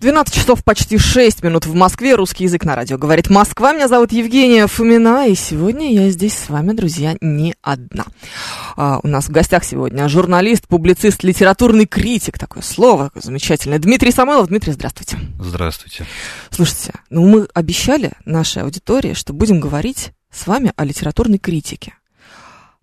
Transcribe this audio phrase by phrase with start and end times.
[0.00, 2.14] 12 часов почти 6 минут в Москве.
[2.14, 2.96] Русский язык на радио.
[2.96, 3.74] Говорит Москва.
[3.74, 5.28] Меня зовут Евгения Фомина.
[5.28, 8.06] И сегодня я здесь с вами, друзья, не одна.
[8.76, 12.38] А, у нас в гостях сегодня журналист, публицист, литературный критик.
[12.38, 13.78] Такое слово такое замечательное.
[13.78, 14.48] Дмитрий Самойлов.
[14.48, 15.18] Дмитрий, здравствуйте.
[15.38, 16.06] Здравствуйте.
[16.48, 21.92] Слушайте, ну мы обещали нашей аудитории, что будем говорить с вами о литературной критике.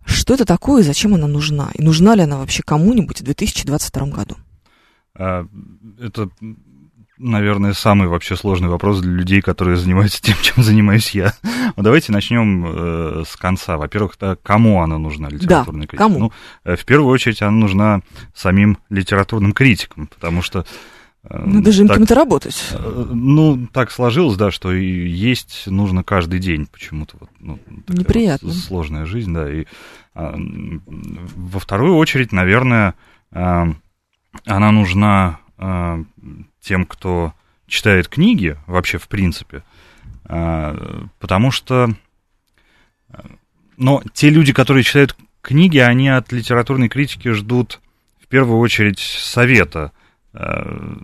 [0.05, 1.71] Что это такое и зачем она нужна?
[1.73, 4.37] И нужна ли она вообще кому-нибудь в 2022 году?
[5.15, 5.47] А,
[5.99, 6.29] Это,
[7.19, 11.33] наверное, самый вообще сложный вопрос для людей, которые занимаются тем, чем занимаюсь я.
[11.75, 13.77] Вот давайте начнем э, с конца.
[13.77, 16.03] Во-первых, да, кому она нужна, литературная критика?
[16.03, 16.19] кому?
[16.19, 16.31] Ну,
[16.63, 18.01] э, в первую очередь, она нужна
[18.33, 20.65] самим литературным критикам, потому что...
[21.23, 22.69] э, Надо же им кем-то работать.
[22.71, 27.17] э, Ну, так сложилось, да, что и есть нужно каждый день почему-то.
[27.19, 28.47] Вот, ну, Неприятно.
[28.49, 29.51] вот сложная жизнь, да.
[29.51, 29.65] И
[30.13, 32.95] а, во вторую очередь, наверное,
[33.31, 33.67] а,
[34.45, 37.33] она нужна тем, кто
[37.67, 39.63] читает книги, вообще в принципе,
[40.25, 41.89] а, потому что...
[43.09, 43.25] а,
[43.77, 47.81] Но те люди, которые читают книги, они от литературной критики ждут
[48.21, 49.91] в первую очередь совета
[50.33, 50.97] а,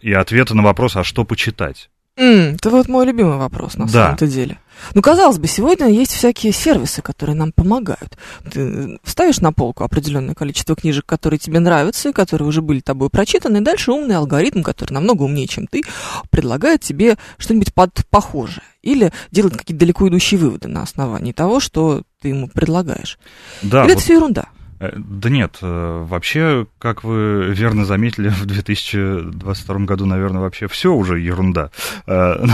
[0.00, 1.90] и ответа на вопрос, а что почитать.
[2.16, 3.92] М, это вот мой любимый вопрос, на Да.
[3.92, 4.58] самом-то деле.
[4.94, 8.16] Ну, казалось бы, сегодня есть всякие сервисы, которые нам помогают.
[8.50, 13.10] Ты ставишь на полку определенное количество книжек, которые тебе нравятся, и которые уже были тобой
[13.10, 15.82] прочитаны, и дальше умный алгоритм, который намного умнее, чем ты,
[16.30, 18.64] предлагает тебе что-нибудь под похожее.
[18.82, 23.18] Или делает какие-то далеко идущие выводы на основании того, что ты ему предлагаешь.
[23.62, 24.46] Да, Или вот, это все ерунда.
[24.78, 30.92] Э, да нет, э, вообще, как вы верно заметили, в 2022 году, наверное, вообще все
[30.92, 31.70] уже ерунда.
[32.06, 32.44] Э,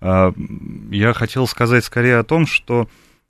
[0.00, 0.32] э,
[0.90, 2.88] Я хотел сказать скорее о том, что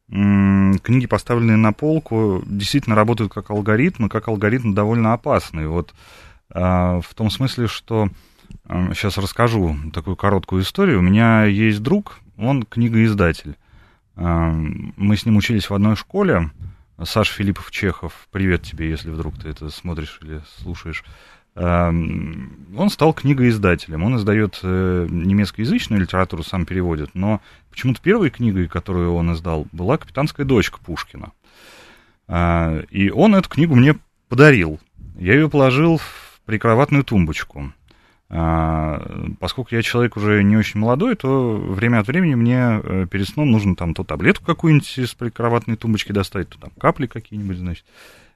[0.09, 5.69] книги, поставленные на полку, действительно работают как алгоритмы, как алгоритм довольно опасный.
[5.69, 5.95] Вот
[6.53, 8.09] э, в том смысле, что
[8.67, 10.99] сейчас расскажу такую короткую историю.
[10.99, 13.57] У меня есть друг, он книгоиздатель.
[14.17, 16.51] Мы с ним учились в одной школе.
[17.05, 21.05] Саша Филиппов Чехов, привет тебе, если вдруг ты это смотришь или слушаешь.
[21.55, 24.05] Эм, Он стал книгоиздателем.
[24.05, 27.41] Он издает э, немецкоязычную литературу, сам переводит, но
[27.71, 31.33] почему-то первой книгой, которую он издал, была «Капитанская дочка» Пушкина.
[32.29, 33.97] А, И он эту книгу мне
[34.29, 34.79] подарил.
[35.17, 37.73] Я ее положил в прикроватную тумбочку.
[38.33, 39.03] А,
[39.41, 43.51] Поскольку я человек уже не очень молодой, то время от времени мне э, перед сном
[43.51, 47.85] нужно там то таблетку какую-нибудь из прикроватной тумбочки достать, то там капли какие-нибудь, значит.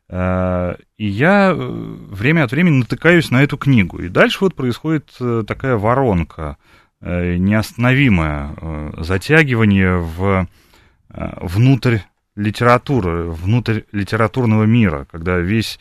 [0.09, 3.99] А, И я э, время от времени натыкаюсь на эту книгу.
[3.99, 6.57] И дальше вот происходит э, такая воронка,
[7.01, 10.49] неостановимое затягивание в
[11.11, 11.99] внутрь
[12.35, 15.79] литературы, внутрь литературного мира, когда весь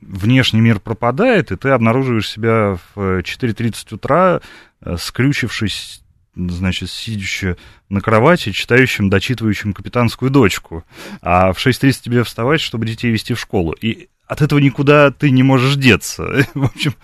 [0.00, 4.40] внешний мир пропадает, и ты обнаруживаешь себя в 4.30 утра,
[4.80, 6.02] э, скрючившись,
[6.34, 7.56] значит, сидящим
[7.88, 10.84] на кровати, читающим, дочитывающим капитанскую дочку.
[11.22, 13.72] А в 6.30 тебе вставать, чтобы детей вести в школу.
[13.72, 16.46] И от этого никуда ты не можешь деться.
[16.54, 16.94] В общем,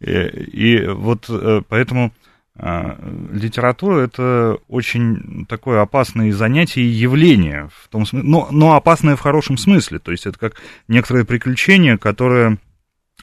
[0.00, 2.12] и, и вот э, поэтому
[2.58, 9.20] литература это очень такое опасное занятие и явление, в том смысле, но, но опасное в
[9.20, 9.98] хорошем смысле.
[9.98, 10.54] То есть это как
[10.88, 12.58] некоторое приключение, которое,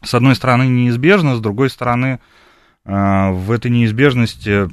[0.03, 2.19] с одной стороны, неизбежно, с другой стороны,
[2.85, 4.69] а, в этой неизбежности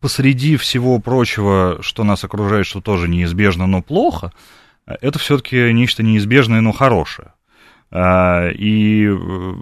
[0.00, 4.32] посреди всего прочего, что нас окружает, что тоже неизбежно, но плохо,
[4.84, 7.32] это все-таки нечто неизбежное, но хорошее.
[7.90, 9.54] А, И э,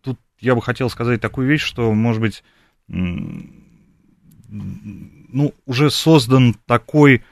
[0.00, 2.42] тут я бы хотел сказать такую вещь, что, может быть,
[4.48, 7.22] ну, уже создан такой,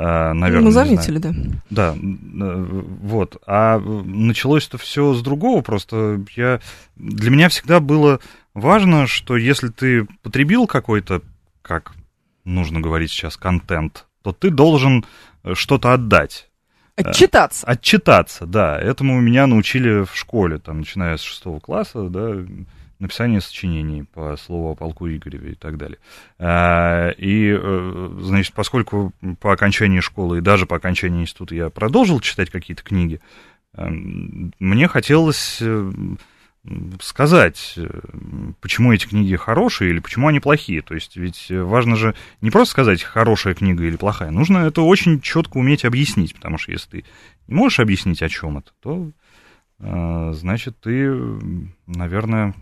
[0.00, 0.66] наверное.
[0.66, 1.34] Ну, заметили, да.
[1.68, 3.42] Да, вот.
[3.46, 6.60] А началось это все с другого, просто я...
[6.96, 8.20] Для меня всегда было
[8.54, 11.22] важно, что если ты потребил какой-то,
[11.62, 11.92] как
[12.44, 15.04] нужно говорить сейчас, контент, то ты должен
[15.54, 16.48] что-то отдать.
[16.96, 17.66] Отчитаться.
[17.66, 18.78] Отчитаться, да.
[18.78, 22.34] Этому меня научили в школе, там, начиная с шестого класса, да,
[23.00, 25.98] написание сочинений по слову о полку Игореве и так далее.
[26.38, 32.20] А, и, э, значит, поскольку по окончании школы и даже по окончании института я продолжил
[32.20, 33.20] читать какие-то книги,
[33.74, 35.92] эм, мне хотелось э,
[37.00, 37.88] сказать, э,
[38.60, 40.82] почему эти книги хорошие или почему они плохие.
[40.82, 45.22] То есть ведь важно же не просто сказать, хорошая книга или плохая, нужно это очень
[45.22, 47.04] четко уметь объяснить, потому что если ты
[47.48, 49.10] не можешь объяснить, о чем это, то
[50.34, 51.10] значит, ты,
[51.86, 52.54] наверное,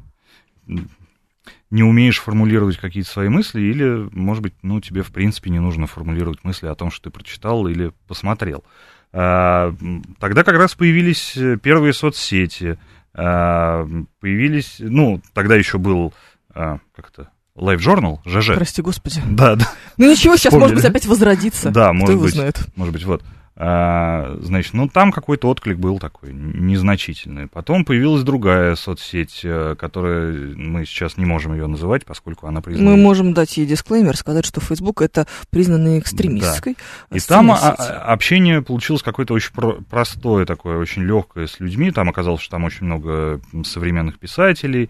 [1.71, 5.87] не умеешь формулировать какие-то свои мысли, или, может быть, ну, тебе, в принципе, не нужно
[5.87, 8.65] формулировать мысли о том, что ты прочитал или посмотрел.
[9.13, 9.75] А,
[10.19, 12.79] тогда как раз появились э, первые соцсети,
[13.15, 13.87] а,
[14.21, 16.13] появились, ну, тогда еще был,
[16.55, 18.55] а, как то Live Journal, ЖЖ.
[18.55, 19.23] Прости, господи.
[19.29, 19.69] Да, да.
[19.97, 20.75] Ну ничего, сейчас, Вспомнили.
[20.75, 21.71] может быть, опять возродиться.
[21.71, 22.35] Да, Кто может быть.
[22.35, 22.61] Знает.
[22.77, 23.23] Может быть, вот.
[23.61, 27.49] А, значит, ну там какой-то отклик был такой незначительный.
[27.49, 32.91] Потом появилась другая соцсеть, э, которая мы сейчас не можем ее называть, поскольку она признана.
[32.91, 36.77] Мы можем дать ей дисклеймер, сказать, что Facebook это признанная экстремистской.
[37.11, 37.17] Да.
[37.17, 37.81] И там сеть.
[37.81, 39.51] общение получилось какое-то очень
[39.91, 41.91] простое такое, очень легкое с людьми.
[41.91, 44.89] Там оказалось, что там очень много современных писателей.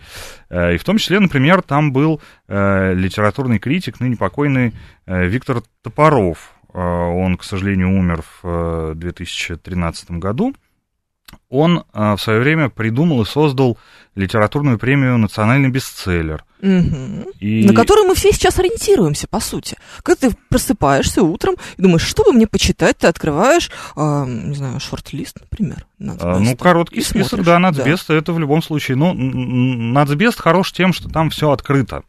[0.51, 4.75] Э, и в том числе, например, там был э, литературный критик, ныне покойный
[5.07, 10.55] Виктор Топоров а, он, к сожалению, умер в 2013 э, году,
[11.49, 13.79] он а, в свое время придумал и создал
[14.15, 16.45] литературную премию «Национальный бестселлер».
[16.61, 17.31] Угу.
[17.39, 17.65] И...
[17.67, 19.77] На которую мы все сейчас ориентируемся, по сути.
[20.03, 24.81] Когда ты просыпаешься утром и думаешь, что бы мне почитать, ты открываешь, э, не знаю,
[24.81, 25.87] шорт-лист, например.
[26.01, 27.47] А, ну, короткий список, смотришь.
[27.47, 28.17] да, нацбест, да.
[28.17, 28.97] это в любом случае.
[28.97, 32.03] Ну, нацбест хорош тем, что там все открыто.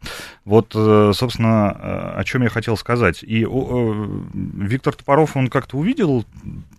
[0.44, 3.22] Вот, э, собственно, э, о чем я хотел сказать.
[3.22, 6.24] И э, Виктор Топоров, он как-то увидел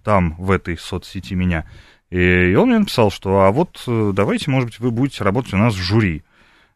[0.04, 1.66] там, в этой соцсети меня,
[2.12, 5.58] и он мне написал, что а вот э, давайте, может быть, вы будете работать у
[5.58, 6.24] нас в жюри.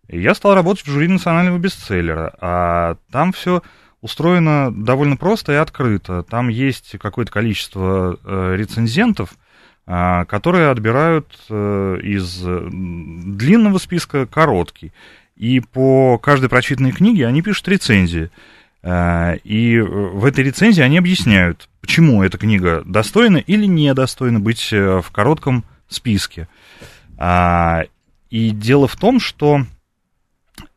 [0.08, 2.34] И я стал работать в жюри национального бестселлера.
[2.40, 3.62] А там все
[4.00, 6.24] устроено довольно просто и открыто.
[6.24, 9.32] Там есть какое-то количество э, рецензентов,
[9.88, 14.94] э, которые отбирают э, из длинного списка короткий.
[15.36, 18.30] И по каждой прочитанной книге они пишут рецензии.
[18.84, 25.02] Э, и в этой рецензии они объясняют, почему эта книга достойна или недостойна быть э,
[25.02, 26.48] в коротком списке.
[27.16, 27.84] А,
[28.32, 29.62] и дело в том, что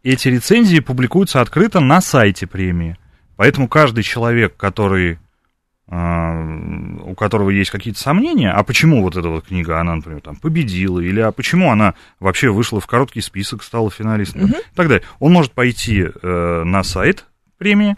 [0.02, 2.98] эти рецензии публикуются открыто на сайте премии.
[3.36, 5.18] Поэтому каждый человек, который,
[5.86, 6.44] а,
[7.04, 11.00] у которого есть какие-то сомнения, а почему вот эта вот книга, она, например, там победила,
[11.00, 14.52] или а почему она вообще вышла в короткий список, стала финалистом, угу.
[14.58, 17.24] и так далее, он может пойти э, на сайт
[17.56, 17.96] премии,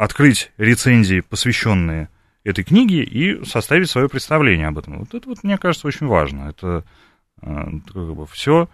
[0.00, 2.08] открыть рецензии, посвященные
[2.42, 5.00] этой книге, и составить свое представление об этом.
[5.00, 6.48] Вот это вот, мне кажется, очень важно.
[6.48, 6.84] Это
[7.42, 8.70] э, как бы все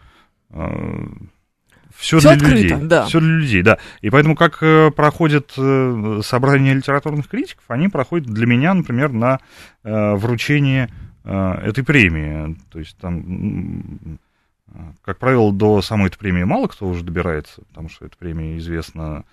[1.96, 2.76] все, для открыто, людей.
[2.82, 3.06] Да.
[3.06, 3.78] Все для людей, да.
[4.02, 9.40] И поэтому, как э, проходят э, собрания литературных критиков, они проходят для меня, например, на
[9.82, 10.90] вручение
[11.24, 12.56] этой премии.
[12.70, 14.20] То есть там,
[15.02, 19.24] как правило, до самой этой премии мало кто уже добирается, потому что эта премия известна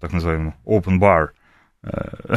[0.00, 1.28] так называемый open bar.
[1.82, 2.36] Э,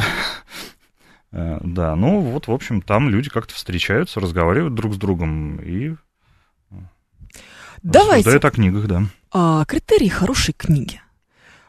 [1.32, 5.96] э, да, ну вот, в общем, там люди как-то встречаются, разговаривают друг с другом и
[7.82, 8.28] Давайте.
[8.28, 9.02] рассуждают о книгах, да.
[9.32, 11.00] А, критерии хорошей книги.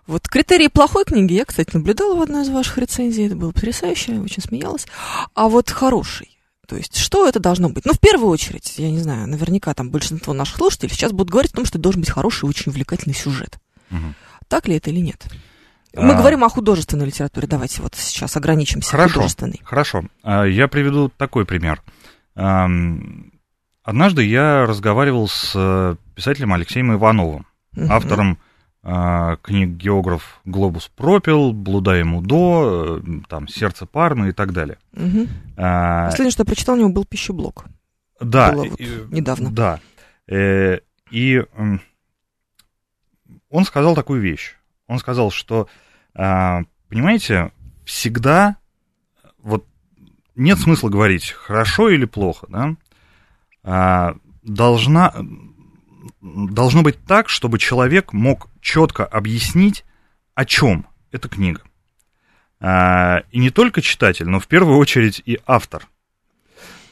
[0.05, 3.25] Вот критерии плохой книги я, кстати, наблюдала в одной из ваших рецензий.
[3.25, 4.85] Это было потрясающе, очень смеялась.
[5.33, 6.37] А вот хороший.
[6.67, 7.85] То есть, что это должно быть?
[7.85, 11.51] Ну, в первую очередь, я не знаю, наверняка там большинство наших слушателей сейчас будут говорить
[11.51, 13.59] о том, что должен быть хороший, очень увлекательный сюжет.
[13.91, 14.13] Угу.
[14.47, 15.25] Так ли это или нет?
[15.95, 16.17] Мы а...
[16.17, 17.47] говорим о художественной литературе.
[17.47, 19.61] Давайте вот сейчас ограничимся хорошо, художественной.
[19.63, 20.03] Хорошо.
[20.23, 21.81] А, я приведу такой пример.
[22.35, 27.45] Однажды я разговаривал с э, писателем Алексеем Ивановым,
[27.75, 27.85] угу.
[27.89, 28.39] автором
[28.81, 34.77] а, книг географ Глобус пропил, Блуда ему до, э, там Сердце парно и так далее.
[34.93, 35.27] Угу.
[35.57, 37.65] А, Последнее, что я прочитал, у него был пищеблок.
[38.21, 38.53] Да.
[38.53, 38.79] Было вот
[39.11, 39.51] недавно.
[39.51, 39.79] Да.
[40.27, 40.79] Э,
[41.11, 41.43] и
[43.49, 44.55] он сказал такую вещь.
[44.87, 45.67] Он сказал, что,
[46.13, 47.51] понимаете,
[47.85, 48.57] всегда
[49.39, 49.65] вот
[50.35, 52.75] нет смысла говорить хорошо или плохо, да?
[53.63, 55.13] А, должна
[56.21, 59.85] должно быть так, чтобы человек мог четко объяснить,
[60.35, 61.61] о чем эта книга.
[62.59, 65.87] А, и не только читатель, но в первую очередь и автор.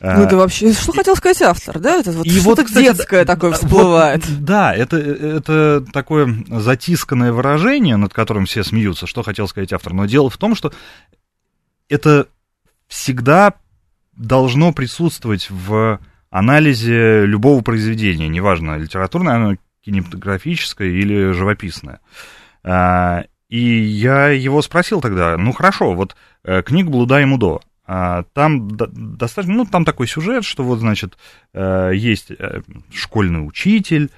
[0.01, 1.99] Ну, это вообще, что хотел сказать автор, да?
[1.99, 4.25] Это вот что-то вот, детское такое всплывает.
[4.25, 9.93] Вот, да, это, это такое затисканное выражение, над которым все смеются, что хотел сказать автор.
[9.93, 10.73] Но дело в том, что
[11.87, 12.27] это
[12.87, 13.53] всегда
[14.13, 15.99] должно присутствовать в
[16.31, 19.55] анализе любого произведения, неважно, литературное оно
[19.85, 21.99] кинематографическое или живописное.
[22.63, 27.59] А, и я его спросил тогда, ну хорошо, вот э, книга «Блуда и Мудо»,
[28.33, 31.17] там достаточно, ну, там такой сюжет, что вот, значит,
[31.53, 32.61] э, есть э,
[32.93, 34.09] школьный учитель,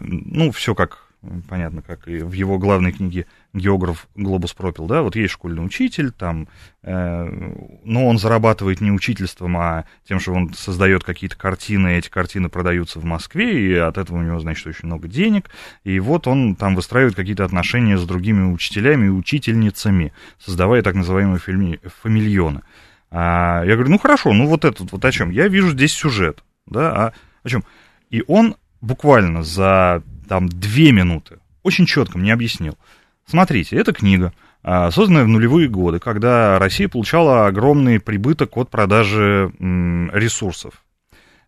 [0.00, 1.06] ну, все как
[1.48, 6.10] понятно, как и в его главной книге географ Глобус пропил, да, вот есть школьный учитель,
[6.12, 6.48] там,
[6.82, 7.54] э,
[7.84, 12.48] но он зарабатывает не учительством, а тем, что он создает какие-то картины, и эти картины
[12.48, 15.50] продаются в Москве, и от этого у него, значит, очень много денег,
[15.84, 21.38] и вот он там выстраивает какие-то отношения с другими учителями и учительницами, создавая так называемые
[21.38, 22.62] фами- фамильоны.
[23.10, 25.30] А я говорю, ну хорошо, ну вот этот вот о чем?
[25.30, 27.64] Я вижу здесь сюжет, да, а о чем?
[28.10, 32.78] И он буквально за там две минуты очень четко мне объяснил.
[33.26, 34.32] Смотрите, эта книга,
[34.62, 40.84] а, созданная в нулевые годы, когда Россия получала огромный прибыток от продажи ресурсов.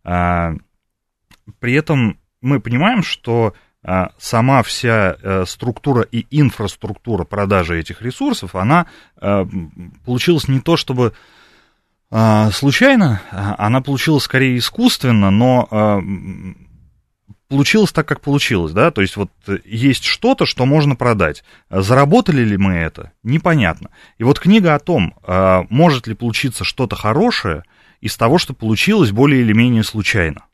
[0.02, 0.54] А,
[1.60, 8.56] при этом мы понимаем, что а, сама вся э, структура и инфраструктура продажи этих ресурсов,
[8.56, 8.86] она
[10.04, 11.12] получилась не то чтобы
[12.10, 16.02] случайно, она получилась скорее искусственно, но
[17.48, 19.30] получилось так, как получилось, да, то есть вот
[19.64, 21.44] есть что-то, что можно продать.
[21.70, 23.12] Заработали ли мы это?
[23.22, 23.90] Непонятно.
[24.18, 27.64] И вот книга о том, а, может ли получиться что-то хорошее
[28.00, 30.44] из того, что получилось более или менее случайно.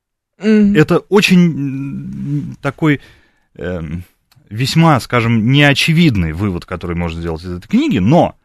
[0.40, 0.78] Mm-hmm.
[0.78, 3.00] Это очень такой
[3.56, 3.82] э,
[4.48, 8.36] весьма, скажем, неочевидный вывод, который можно сделать из этой книги, но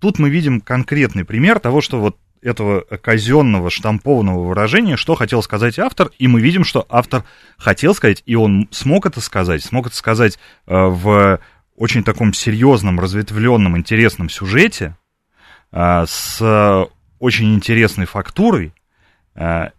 [0.00, 5.78] тут мы видим конкретный пример того, что вот этого казенного штампованного выражения, что хотел сказать
[5.78, 7.24] автор, и мы видим, что автор
[7.58, 11.40] хотел сказать, и он смог это сказать, смог это сказать э, в
[11.76, 14.96] очень таком серьезном, разветвленном, интересном сюжете,
[15.72, 18.72] э, с очень интересной фактурой,
[19.34, 19.70] э,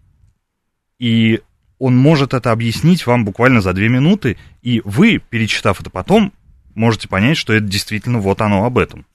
[1.00, 1.42] и
[1.80, 6.32] он может это объяснить вам буквально за две минуты, и вы, перечитав это потом,
[6.76, 9.06] можете понять, что это действительно вот оно об этом.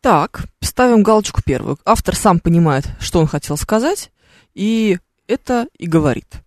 [0.00, 1.78] Так, ставим галочку первую.
[1.84, 4.10] Автор сам понимает, что он хотел сказать,
[4.54, 6.42] и это и говорит.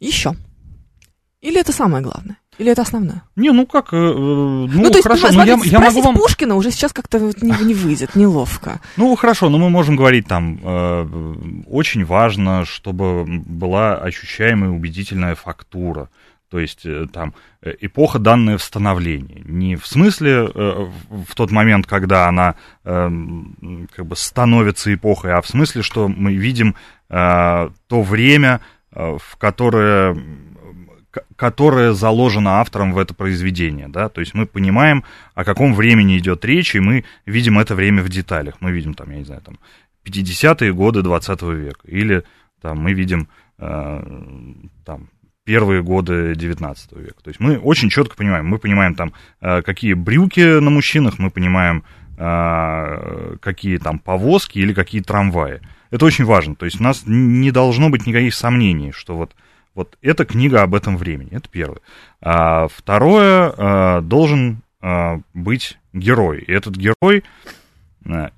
[0.00, 0.34] Еще.
[1.40, 2.38] Или это самое главное?
[2.58, 3.22] Или это основное?
[3.36, 6.14] Не, ну как, э, ну, ну то есть, хорошо, но я, я могу вам...
[6.14, 8.80] Пушкина уже сейчас как-то не, не выйдет, неловко.
[8.96, 11.34] Ну, хорошо, но мы можем говорить там, э,
[11.68, 16.08] очень важно, чтобы была ощущаемая убедительная фактура.
[16.50, 19.42] То есть э, там э, эпоха данная в.
[19.44, 20.88] Не в смысле э,
[21.26, 26.34] в тот момент, когда она эм, как бы становится эпохой, а в смысле, что мы
[26.34, 26.74] видим
[27.08, 28.60] то время,
[28.90, 30.20] в которое
[31.36, 35.04] которое заложено автором в это произведение, да, то есть мы понимаем,
[35.36, 39.12] о каком времени идет речь, и мы видим это время в деталях, мы видим там,
[39.12, 39.60] я не знаю, там,
[40.04, 42.24] 50-е годы 20 века, или
[42.60, 45.08] там мы видим там
[45.46, 47.22] первые годы 19 века.
[47.22, 51.30] То есть мы очень четко понимаем, мы понимаем там, э, какие брюки на мужчинах, мы
[51.30, 51.84] понимаем,
[52.18, 55.60] э, какие там повозки или какие трамваи.
[55.90, 56.56] Это очень важно.
[56.56, 59.36] То есть у нас не должно быть никаких сомнений, что вот,
[59.74, 61.30] вот эта книга об этом времени.
[61.30, 61.78] Это первое.
[62.20, 64.62] А второе, э, должен
[65.34, 66.44] быть герой.
[66.46, 67.24] И этот герой,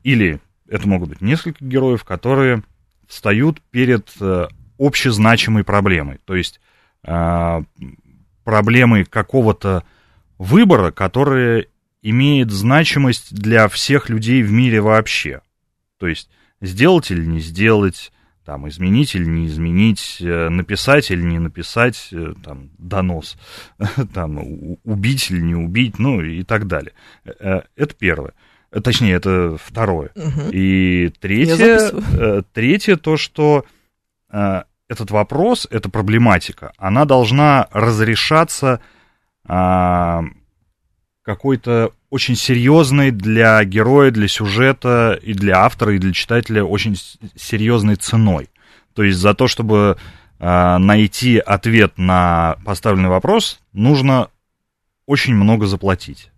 [0.03, 2.63] или это могут быть несколько героев, которые
[3.07, 4.09] встают перед
[4.79, 6.21] общезначимой проблемой.
[6.25, 6.59] То есть
[8.45, 9.85] проблемы какого-то
[10.39, 11.69] выбора, которые
[12.03, 15.43] имеет значимость для всех людей в мире вообще.
[15.99, 18.13] То есть сделать или не сделать,
[18.45, 23.37] там, изменить или не изменить, э, написать или не написать, э, там, донос,
[24.15, 24.39] там,
[24.85, 26.93] убить или не убить, ну и так далее.
[27.25, 28.33] Э, это первое.
[28.83, 30.11] Точнее, это второе.
[30.15, 30.51] Мгм.
[30.53, 33.65] И третье, третье то, что
[34.89, 38.81] этот вопрос, эта проблематика, она должна разрешаться
[39.45, 40.25] а,
[41.23, 46.97] какой-то очень серьезной для героя, для сюжета и для автора, и для читателя очень
[47.37, 48.49] серьезной ценой.
[48.95, 49.99] То есть за то, чтобы
[50.39, 54.31] а, найти ответ на поставленный вопрос, нужно
[55.05, 56.31] очень много заплатить.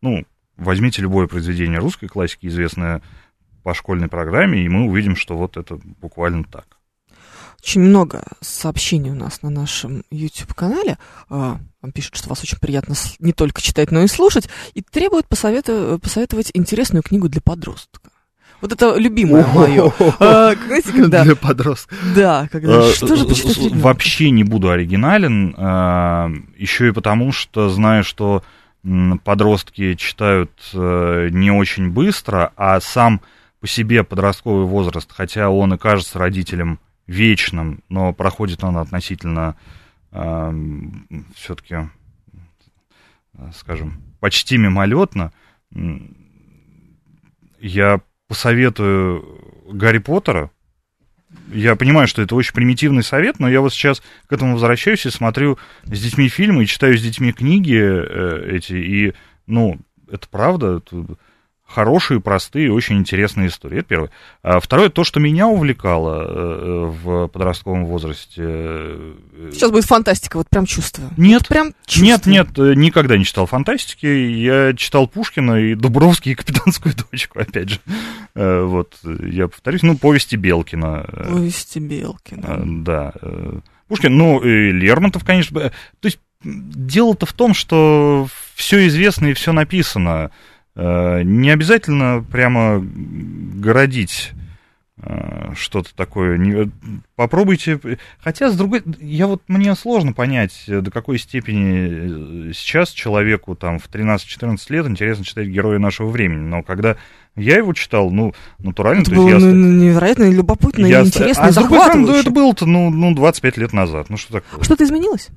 [0.00, 0.24] Ну,
[0.56, 3.02] возьмите любое произведение русской классики, известное
[3.62, 6.78] по школьной программе, и мы увидим, что вот это буквально так.
[7.64, 10.98] Очень много сообщений у нас на нашем YouTube-канале.
[11.30, 14.50] А, Вам пишут, что вас очень приятно не только читать, но и слушать.
[14.74, 18.10] И требуют посовету- посоветовать интересную книгу для подростка.
[18.60, 19.90] Вот это любимое мое.
[20.20, 21.24] А, Знаете, когда...
[21.24, 21.96] Для подростков.
[22.14, 22.82] Да, когда...
[22.90, 23.78] Э, Что же почитать ребенку?
[23.78, 25.50] Вообще не буду оригинален,
[26.58, 28.42] еще и потому, что знаю, что
[29.24, 33.22] подростки читают э, не очень быстро, а сам
[33.60, 39.56] по себе подростковый возраст, хотя он и кажется родителям вечным, но проходит он относительно
[41.34, 41.88] все-таки,
[43.52, 45.32] скажем, почти мимолетно.
[47.58, 49.40] Я посоветую
[49.72, 50.50] Гарри Поттера,
[51.52, 55.10] я понимаю, что это очень примитивный совет, но я вот сейчас к этому возвращаюсь и
[55.10, 59.14] смотрю с детьми фильмы и читаю с детьми книги э, эти, и,
[59.46, 59.78] ну,
[60.10, 61.16] это правда, это
[61.66, 63.78] хорошие, простые, очень интересные истории.
[63.80, 64.10] Это первое.
[64.42, 68.42] А второе, то, что меня увлекало э, в подростковом возрасте.
[68.44, 69.14] э,
[69.52, 71.10] Сейчас будет фантастика, вот прям чувствую.
[71.16, 72.32] Нет, Прям нет, чувствую.
[72.32, 74.06] нет, э, никогда не читал фантастики.
[74.06, 77.78] Я читал Пушкина и Дубровский, и Капитанскую дочку, опять же.
[78.34, 81.06] Э, Вот, э, я повторюсь, ну, повести Белкина.
[81.08, 82.44] э, Повести Белкина.
[82.46, 83.12] Э, Да.
[83.20, 85.58] э, Пушкин, ну, и Лермонтов, конечно.
[85.58, 90.30] э, То есть дело-то в том, что все известно и все написано.
[90.76, 94.32] Э, Не обязательно прямо городить
[95.00, 96.36] э, что-то такое.
[96.38, 96.70] Не-
[97.16, 97.78] Попробуйте.
[98.22, 103.54] Хотя, с другой, я вот мне сложно понять, э, до какой степени э, сейчас человеку
[103.54, 106.40] там в 13-14 лет интересно читать героя нашего времени.
[106.40, 106.96] Но когда
[107.36, 111.00] я его читал, ну, натурально, Это то есть было я ну, ста- невероятно любопытно я
[111.02, 114.08] и интересно, а и с другой стороны, ну, это было-то, ну, ну, 25 лет назад.
[114.10, 114.62] Ну, что такое?
[114.64, 115.28] Что-то изменилось?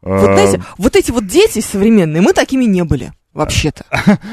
[0.00, 3.12] Вот знаете, вот эти вот дети современные, мы такими не были.
[3.38, 3.84] Вообще-то.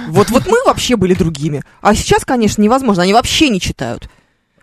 [0.07, 1.61] Вот, вот мы вообще были другими.
[1.81, 3.03] А сейчас, конечно, невозможно.
[3.03, 4.09] Они вообще не читают.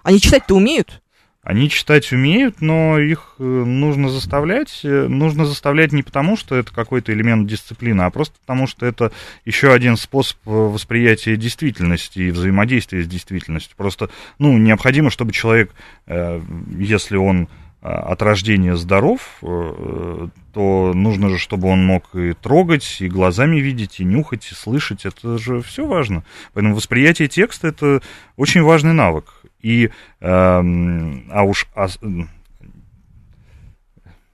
[0.02, 1.00] Они читать-то умеют.
[1.44, 4.80] Они читать умеют, но их э, нужно заставлять.
[4.82, 9.12] Э, Нужно заставлять не потому, что это какой-то элемент дисциплины, а просто потому, что это
[9.44, 13.76] еще один способ э, восприятия действительности и взаимодействия с действительностью.
[13.76, 15.72] Просто, ну, необходимо, чтобы человек,
[16.06, 17.48] если он
[17.82, 23.98] от рождения здоров, э, то нужно же, чтобы он мог и трогать, и глазами видеть,
[23.98, 25.04] и нюхать, и слышать.
[25.04, 26.22] Это же все важно.
[26.54, 28.00] Поэтому восприятие текста это
[28.36, 29.24] очень важный навык.
[29.60, 29.90] И,
[30.20, 31.66] эм, а уж
[32.02, 32.28] м,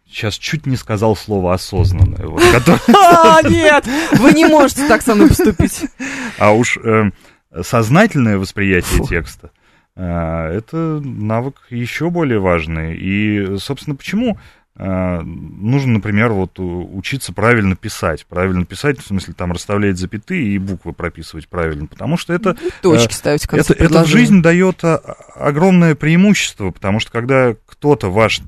[0.07, 3.87] сейчас чуть не сказал слово осознанное, вот, которое- А, нет,
[4.19, 5.85] вы не можете так со мной поступить.
[6.39, 7.13] а уж эм,
[7.63, 9.07] сознательное восприятие Фу.
[9.07, 9.51] текста.
[9.99, 12.97] Э, Это навык еще более важный.
[12.97, 14.39] И, собственно, почему
[14.77, 18.25] э, нужно, например, вот учиться правильно писать.
[18.27, 21.87] Правильно писать, в смысле, там расставлять запятые и буквы прописывать правильно.
[21.87, 24.19] Потому что это Точки ставить в конце это, это в предложения.
[24.21, 24.97] жизнь дает а,
[25.35, 28.41] огромное преимущество, потому что когда кто-то, ваш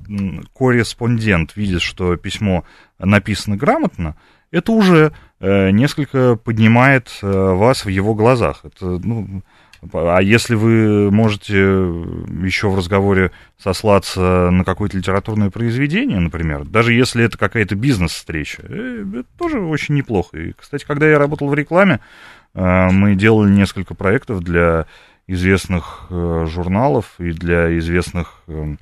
[0.57, 2.63] корреспондент, видит, что письмо
[2.97, 4.15] написано грамотно,
[4.51, 8.61] это уже э, несколько поднимает э, вас в его глазах.
[8.63, 9.43] Это, ну,
[9.93, 17.23] а если вы можете еще в разговоре сослаться на какое-то литературное произведение, например, даже если
[17.23, 20.37] это какая-то бизнес-встреча, э, это тоже очень неплохо.
[20.37, 21.99] И, кстати, когда я работал в рекламе,
[22.53, 24.85] э, мы делали несколько проектов для
[25.27, 28.75] известных э, журналов и для известных э,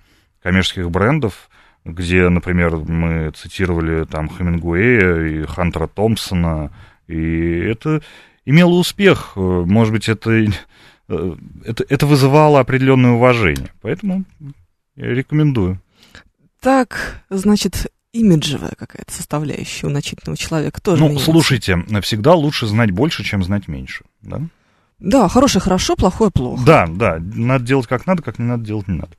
[0.43, 1.49] коммерческих брендов,
[1.85, 6.71] где, например, мы цитировали там Хемингуэя и Хантера Томпсона,
[7.07, 8.01] и это
[8.45, 9.33] имело успех.
[9.35, 10.47] Э, Может быть, это, э,
[11.65, 13.69] это, это вызывало определенное уважение.
[13.81, 14.23] Поэтому
[14.95, 15.81] рекомендую.
[16.61, 21.31] Так, значит, имиджевая какая-то составляющая у начитанного человека тоже Ну, меняется.
[21.31, 24.03] слушайте, всегда лучше знать больше, чем знать меньше.
[24.21, 24.41] Да?
[24.99, 26.61] Да, хорошее хорошо, плохое плохо.
[26.65, 29.11] да, да, надо делать как надо, как не надо делать не надо.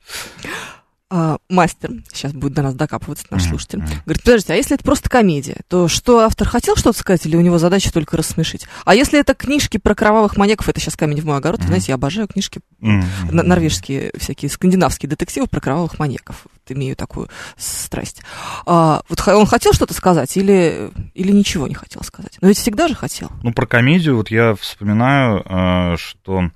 [1.13, 4.83] А, мастер, сейчас будет до нас докапываться наш Мгм, слушатель, говорит, подождите, а если это
[4.85, 8.65] просто комедия, то что автор хотел что-то сказать, или у него задача только рассмешить?
[8.85, 11.67] А если это книжки про кровавых маньяков, это сейчас камень в мой огород, Мгм.
[11.67, 16.45] знаете, я обожаю книжки н- норвежские всякие скандинавские детективы про кровавых маньяков.
[16.45, 18.21] Вот имею такую страсть.
[18.65, 22.37] А, вот он хотел что-то сказать или, или ничего не хотел сказать?
[22.39, 23.29] Но ведь всегда же хотел.
[23.43, 26.49] Ну, про комедию вот я вспоминаю, э, что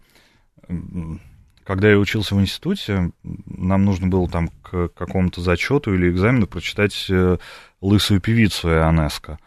[1.66, 7.08] когда я учился в институте, нам нужно было там к какому-то зачету или экзамену прочитать
[7.10, 7.38] э,
[7.82, 9.40] «Лысую певицу» Ионеско.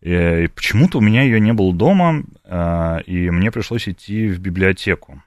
[0.00, 4.38] И, и почему-то у меня ее не было дома, э, и мне пришлось идти в
[4.38, 5.22] библиотеку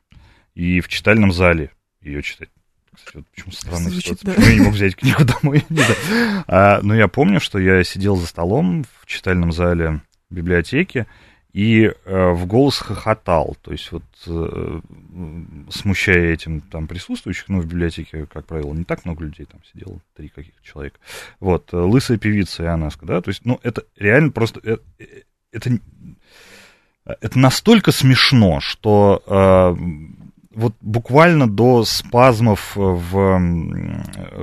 [0.56, 1.70] и в читальном зале
[2.02, 2.50] ее читать.
[2.96, 4.34] Кстати, вот почему странная Звучит, ситуация, да.
[4.34, 5.66] почему я не мог взять книгу домой.
[6.48, 11.06] А, но я помню, что я сидел за столом в читальном зале библиотеки
[11.52, 14.82] и э, в голос хохотал, то есть вот э,
[15.72, 20.00] смущая этим там присутствующих, ну, в библиотеке, как правило, не так много людей, там сидело
[20.16, 21.00] три каких-то человека.
[21.40, 25.06] Вот, э, лысая певица Ионеско, да, то есть, ну, это реально просто, э, э,
[25.52, 25.80] это,
[27.06, 29.76] это настолько смешно, что э,
[30.54, 33.42] вот буквально до спазмов в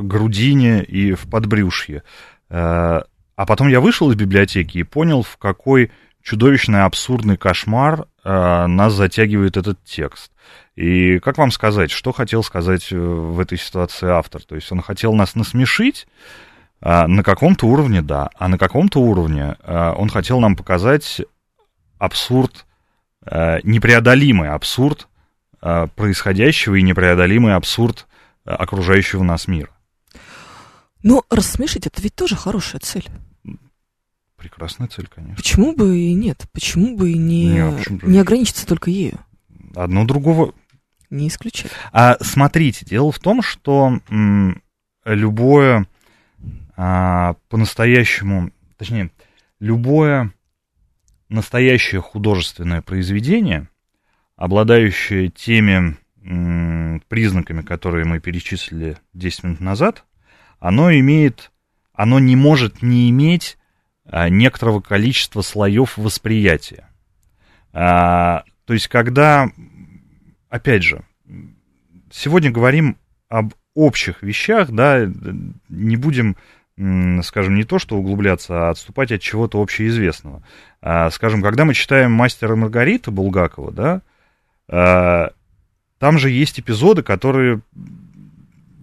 [0.02, 2.02] грудине и в подбрюшье.
[2.48, 3.02] Э,
[3.36, 5.90] А потом я вышел из библиотеки и понял, в какой
[6.26, 10.32] чудовищный абсурдный кошмар э, нас затягивает этот текст.
[10.74, 14.42] И как вам сказать, что хотел сказать э, в этой ситуации автор?
[14.42, 16.08] То есть он хотел нас насмешить,
[16.80, 21.22] а, на каком-то уровне, да, а на каком-то уровне а, он хотел нам показать
[21.98, 22.66] абсурд,
[23.24, 25.06] а, непреодолимый абсурд
[25.60, 28.08] а, происходящего и непреодолимый абсурд
[28.44, 29.70] а, окружающего нас мира.
[31.04, 33.06] Но рассмешить это ведь тоже хорошая цель.
[34.46, 35.34] Прекрасная цель, конечно.
[35.34, 36.44] Почему бы и нет?
[36.52, 39.18] Почему бы и не, Не, а не ограничиться только ею?
[39.74, 40.54] Одно другого...
[41.10, 41.72] Не исключать.
[41.90, 44.62] А смотрите, дело в том, что м,
[45.04, 45.88] любое
[46.76, 49.10] а, по-настоящему, точнее,
[49.58, 50.32] любое
[51.28, 53.68] настоящее художественное произведение,
[54.36, 60.04] обладающее теми м, признаками, которые мы перечислили 10 минут назад,
[60.60, 61.50] оно имеет,
[61.92, 63.58] оно не может не иметь
[64.10, 66.88] некоторого количества слоев восприятия.
[67.72, 69.50] А, то есть, когда,
[70.48, 71.04] опять же,
[72.10, 72.96] сегодня говорим
[73.28, 75.06] об общих вещах, да,
[75.68, 76.36] не будем,
[77.22, 80.42] скажем, не то что углубляться, а отступать от чего-то общеизвестного.
[80.80, 84.02] А, скажем, когда мы читаем «Мастера Маргарита» Булгакова, да,
[84.68, 85.32] а,
[85.98, 87.60] там же есть эпизоды, которые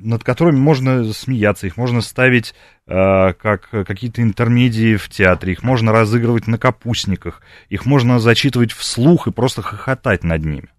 [0.03, 2.53] над которыми можно смеяться, их можно ставить
[2.87, 9.27] э, как какие-то интермедии в театре, их можно разыгрывать на капустниках, их можно зачитывать вслух
[9.27, 10.69] и просто хохотать над ними.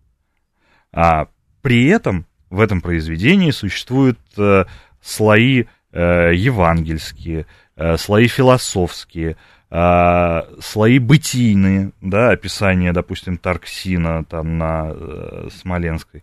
[0.93, 1.29] А
[1.63, 4.65] при этом в этом произведении существуют э,
[5.01, 9.37] слои э, евангельские, э, слои философские,
[9.71, 16.23] э, слои бытийные, да, описание, допустим, Тарксина там на э, Смоленской,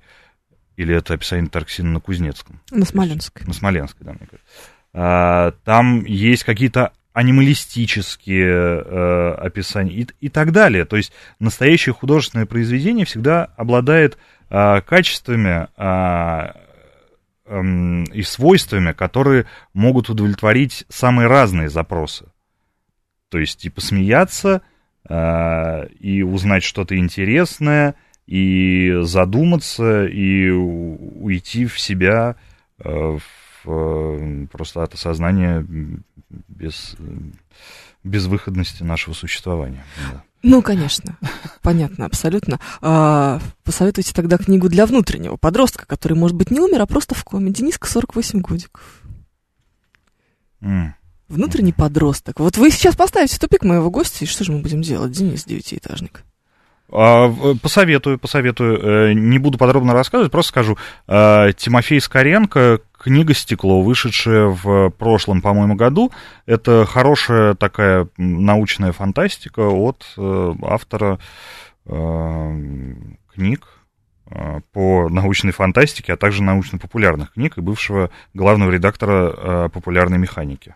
[0.82, 2.60] или это описание Тарксина на Кузнецком.
[2.72, 3.46] На Смоленской.
[3.46, 4.50] На Смоленской, да, мне кажется.
[4.94, 10.86] А, там есть какие-то анималистические э, описания и, и так далее.
[10.86, 14.18] То есть настоящее художественное произведение всегда обладает
[14.50, 16.54] э, качествами э,
[17.46, 22.28] э, и свойствами, которые могут удовлетворить самые разные запросы.
[23.30, 24.62] То есть и посмеяться,
[25.10, 27.96] э, и узнать что-то интересное,
[28.28, 32.36] и задуматься, и уйти в себя,
[32.80, 33.18] э,
[33.64, 35.66] в, э, просто от осознания
[36.48, 36.96] без,
[38.04, 39.86] безвыходности нашего существования.
[40.12, 40.24] Да.
[40.44, 41.18] Ну, конечно,
[41.62, 42.60] понятно, абсолютно.
[42.82, 47.24] А, посоветуйте тогда книгу для внутреннего подростка, который, может быть, не умер, а просто в
[47.24, 47.52] коме.
[47.52, 49.04] Дениска, 48 годиков.
[50.62, 50.96] М.
[51.28, 52.40] Внутренний подросток.
[52.40, 55.46] Вот вы сейчас поставите в тупик моего гостя, и что же мы будем делать, Денис,
[55.46, 56.24] девятиэтажник?
[56.92, 59.10] А, в- Посоветую, посоветую.
[59.10, 60.78] Э, Не буду подробно рассказывать, просто скажу.
[61.08, 66.12] Э, Тимофей Скоренко, книга «Стекло», вышедшая в прошлом, по-моему, году.
[66.46, 71.18] Это хорошая такая научная фантастика от э, автора
[71.86, 72.94] э,
[73.34, 73.68] книг
[74.30, 80.76] э, по научной фантастике, а также научно-популярных книг и бывшего главного редактора э, популярной механики.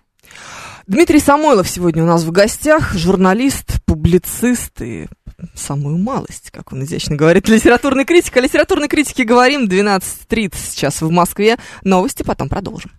[0.87, 5.07] Дмитрий Самойлов сегодня у нас в гостях, журналист, публицист и
[5.53, 8.35] самую малость, как он изящно говорит, литературный критик.
[8.35, 11.57] О литературной критике говорим, 12.30 сейчас в Москве.
[11.83, 12.91] Новости потом продолжим.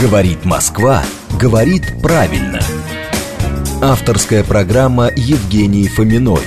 [0.00, 1.04] Говорит Москва,
[1.40, 2.58] говорит правильно.
[3.80, 6.42] Авторская программа Евгении Фоминой.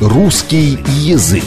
[0.00, 1.44] Русский язык.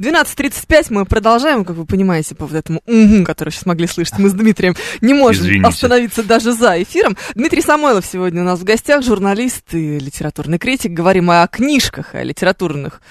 [0.00, 0.14] Мгм.
[0.14, 4.18] 12.35 мы продолжаем, как вы понимаете, по вот этому угу, который сейчас могли слышать.
[4.18, 5.68] Мы с Дмитрием не можем Извините.
[5.68, 7.16] остановиться даже за эфиром.
[7.34, 10.92] Дмитрий Самойлов сегодня у нас в гостях, журналист и литературный критик.
[10.92, 13.02] Говорим о книжках, о литературных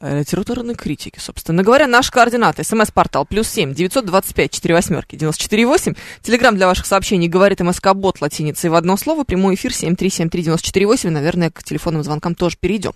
[0.00, 1.86] литературной критики, собственно говоря.
[1.86, 2.58] Наш координат.
[2.64, 5.94] СМС-портал плюс семь девятьсот двадцать пять четыре восьмерки девяносто четыре восемь.
[6.22, 9.24] Телеграмм для ваших сообщений говорит МСК-бот латиницей в одно слово.
[9.24, 11.10] Прямой эфир семь три семь три девяносто четыре восемь.
[11.10, 12.92] Наверное, к телефонным звонкам тоже перейдем.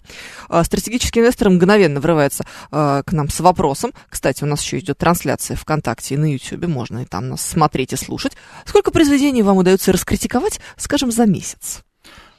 [0.49, 3.93] А, Стратегический инвестор мгновенно врывается а, к нам с вопросом.
[4.09, 6.67] Кстати, у нас еще идет трансляция ВКонтакте и на Ютьюбе.
[6.67, 8.33] Можно и там нас смотреть и слушать.
[8.65, 11.83] Сколько произведений вам удается раскритиковать, скажем, за месяц?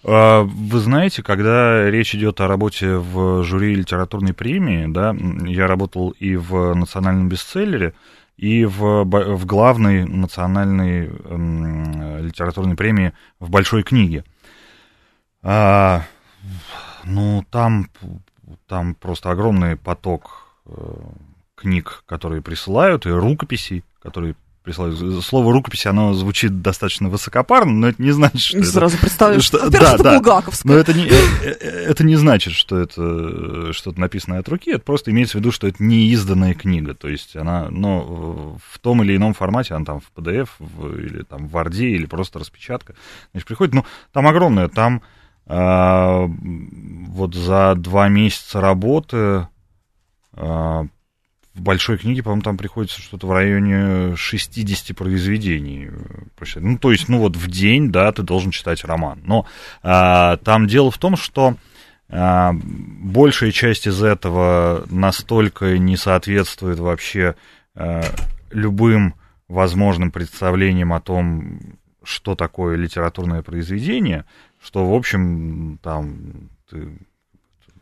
[0.06, 5.16] А, Вы знаете, когда речь идет о работе в жюри литературной премии, да,
[5.48, 7.94] я работал и в национальном бестселлере,
[8.36, 14.26] и в, в главной национальной м, литературной премии в большой книге.
[15.42, 16.04] А,
[17.06, 17.90] ну, там,
[18.68, 20.72] там просто огромный поток э,
[21.56, 25.24] книг, которые присылают, и рукописей, которые присылают.
[25.26, 29.70] Слово рукопись, оно звучит достаточно высокопарно, но это не значит, что это Сразу представляешь, что-
[29.70, 30.14] да, это да.
[30.16, 30.72] булгаковское.
[30.72, 31.10] но это не, э,
[31.44, 31.52] э,
[31.90, 35.52] это не значит, что это э, что-то написанное от руки, это просто имеется в виду,
[35.52, 39.86] что это не изданная книга, то есть она, ну, в том или ином формате, она
[39.86, 42.96] там в PDF в- или там в Word или просто распечатка,
[43.32, 45.02] значит, приходит, ну, там огромное, там
[45.46, 46.26] а,
[47.10, 49.48] вот за два месяца работы
[50.36, 50.86] а,
[51.54, 55.90] в большой книге, по-моему, там приходится что-то в районе 60 произведений.
[55.92, 56.60] э.
[56.60, 59.22] Ну, то есть, ну вот в день, да, ты должен читать роман.
[59.24, 59.46] Но
[59.84, 61.56] а, там дело в том, что
[62.10, 67.36] а, большая часть из этого настолько не соответствует вообще
[67.76, 68.02] а,
[68.50, 69.14] любым
[69.48, 71.60] возможным представлениям о том,
[72.04, 74.26] что такое литературное произведение,
[74.62, 76.98] что, в общем, там ты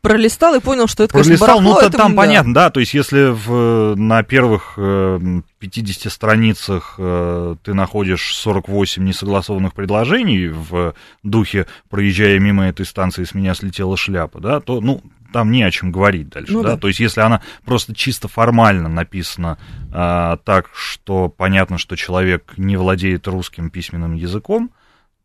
[0.02, 2.18] Пролистал и понял, что это, конечно, Пролистал, ну барахло, та- это, там да.
[2.18, 9.04] понятно, да, то есть если в, на первых э, 50 страницах э, ты находишь 48
[9.04, 15.04] несогласованных предложений в духе «проезжая мимо этой станции, с меня слетела шляпа», да, то, ну,
[15.32, 16.70] там не о чем говорить дальше, Ну да?
[16.72, 16.78] да.
[16.78, 19.58] то есть если она просто чисто формально написана
[19.94, 24.72] а, так, что понятно, что человек не владеет русским письменным языком,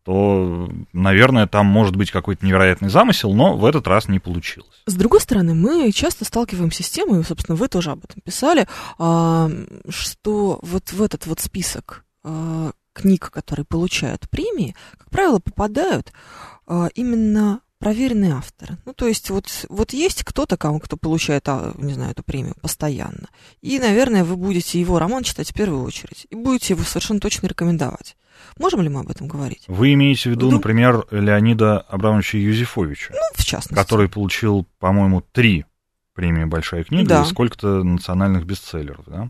[0.07, 4.81] то, наверное, там может быть какой-то невероятный замысел, но в этот раз не получилось.
[4.85, 8.69] С другой стороны, мы часто сталкиваемся с тем, и, собственно, вы тоже об этом писали,
[8.99, 9.51] а,
[9.89, 16.13] что вот в этот вот список а, книг, которые получают премии, как правило, попадают
[16.67, 18.77] а, именно проверенные авторы.
[18.85, 23.27] Ну, то есть вот, вот есть кто-то, кому, кто получает, не знаю, эту премию постоянно.
[23.59, 26.27] И, наверное, вы будете его роман читать в первую очередь.
[26.29, 28.15] И будете его совершенно точно рекомендовать.
[28.59, 29.63] Можем ли мы об этом говорить?
[29.67, 30.57] Вы имеете в виду, Ну.
[30.57, 33.73] например, Леонида Абрамовича Юзефовича, Ну, в частности.
[33.81, 35.65] который получил, по-моему, три
[36.13, 37.21] премии «Большая книга» Да.
[37.23, 39.29] и сколько-то национальных бестселлеров, да?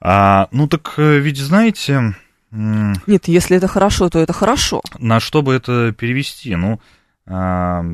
[0.00, 2.16] А, ну так э, ведь знаете,
[2.50, 4.82] Нет, если это хорошо, то это хорошо.
[4.98, 6.56] на что бы это перевести?
[6.56, 6.80] Ну,
[7.26, 7.84] а,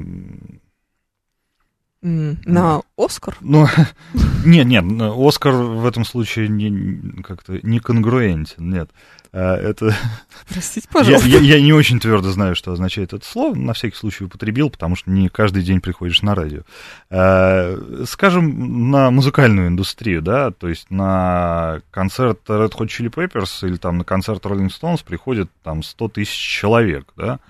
[2.01, 3.37] На Оскар?
[3.41, 3.67] ну,
[4.45, 4.85] нет, нет,
[5.17, 8.91] Оскар в этом случае не, как-то не конгруентен, нет.
[9.33, 9.95] А, Это
[10.49, 11.29] Простите, Я, пожалуйста.
[11.29, 14.95] я- я не очень твердо знаю, что означает это слово, на всякий случай употребил, потому
[14.95, 16.63] что не каждый день приходишь на радио.
[17.11, 23.77] Э, Скажем, на музыкальную индустрию, да, то есть на концерт Red Hot Chili Peppers или
[23.77, 27.41] там на концерт Rolling Stones приходит там 100 тысяч человек, да,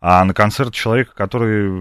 [0.00, 1.72] а на концерт человека, который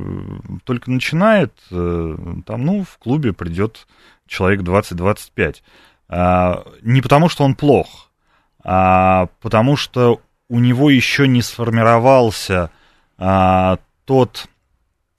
[0.63, 3.88] только начинает, э, там, ну, в клубе придет
[4.28, 5.62] человек 20-25.
[6.08, 8.10] А, Не потому, что он плох,
[8.63, 12.71] а потому что у него еще не сформировался
[13.17, 14.47] а, тот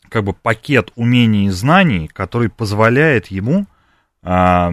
[0.08, 3.66] как бы пакет умений и знаний, который позволяет ему
[4.22, 4.72] а,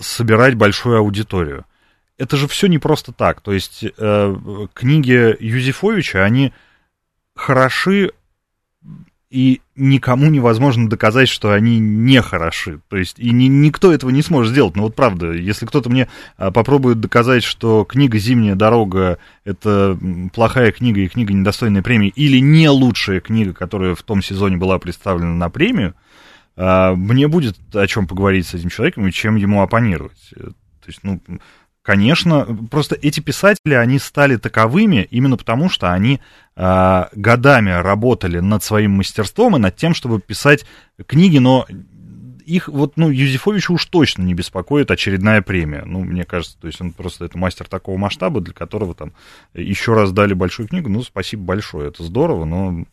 [0.00, 1.64] собирать большую аудиторию.
[2.18, 3.40] Это же все не просто так.
[3.40, 4.36] То есть э,
[4.74, 6.52] книги Юзефовича, они
[7.38, 8.12] хороши,
[9.30, 12.80] и никому невозможно доказать, что они не хороши.
[12.88, 14.74] То есть и ни- никто этого не сможет сделать.
[14.74, 19.98] Но вот правда, если кто-то мне а, попробует доказать, что книга «Зимняя дорога»— это
[20.32, 24.78] плохая книга и книга недостойная премии, или не лучшая книга, которая в том сезоне была
[24.78, 25.94] представлена на премию,
[26.56, 30.30] а, мне будет о чем поговорить с этим человеком и чем ему оппонировать.
[30.36, 31.20] Э, То есть, ну,
[31.88, 36.20] конечно, просто эти писатели, они стали таковыми именно потому, что они
[36.54, 40.66] а, годами работали над своим мастерством и над тем, чтобы писать
[41.06, 41.66] книги, но
[42.44, 45.84] их вот, ну, Юзефовича уж точно не беспокоит очередная премия.
[45.86, 49.14] Ну, мне кажется, то есть он просто это мастер такого масштаба, для которого там
[49.54, 50.90] еще раз дали большую книгу.
[50.90, 52.84] Ну, спасибо большое, это здорово, но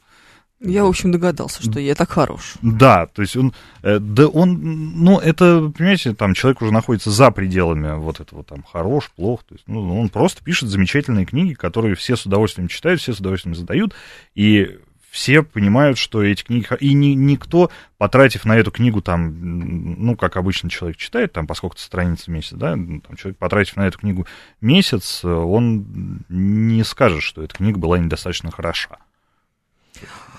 [0.62, 2.54] Я, в общем, догадался, что я так хорош.
[2.62, 7.30] Да, то есть он, э, да он, ну, это, понимаете, там человек уже находится за
[7.32, 11.96] пределами вот этого там хорош, плох, то есть, ну, он просто пишет замечательные книги, которые
[11.96, 13.94] все с удовольствием читают, все с удовольствием задают,
[14.34, 14.80] и
[15.12, 16.68] все понимают, что эти книги...
[16.80, 21.54] И ни, никто, потратив на эту книгу, там, ну, как обычно человек читает, там, по
[21.54, 24.26] сколько-то страниц в месяц, да, ну, там, человек, потратив на эту книгу
[24.62, 28.98] месяц, он не скажет, что эта книга была недостаточно хороша.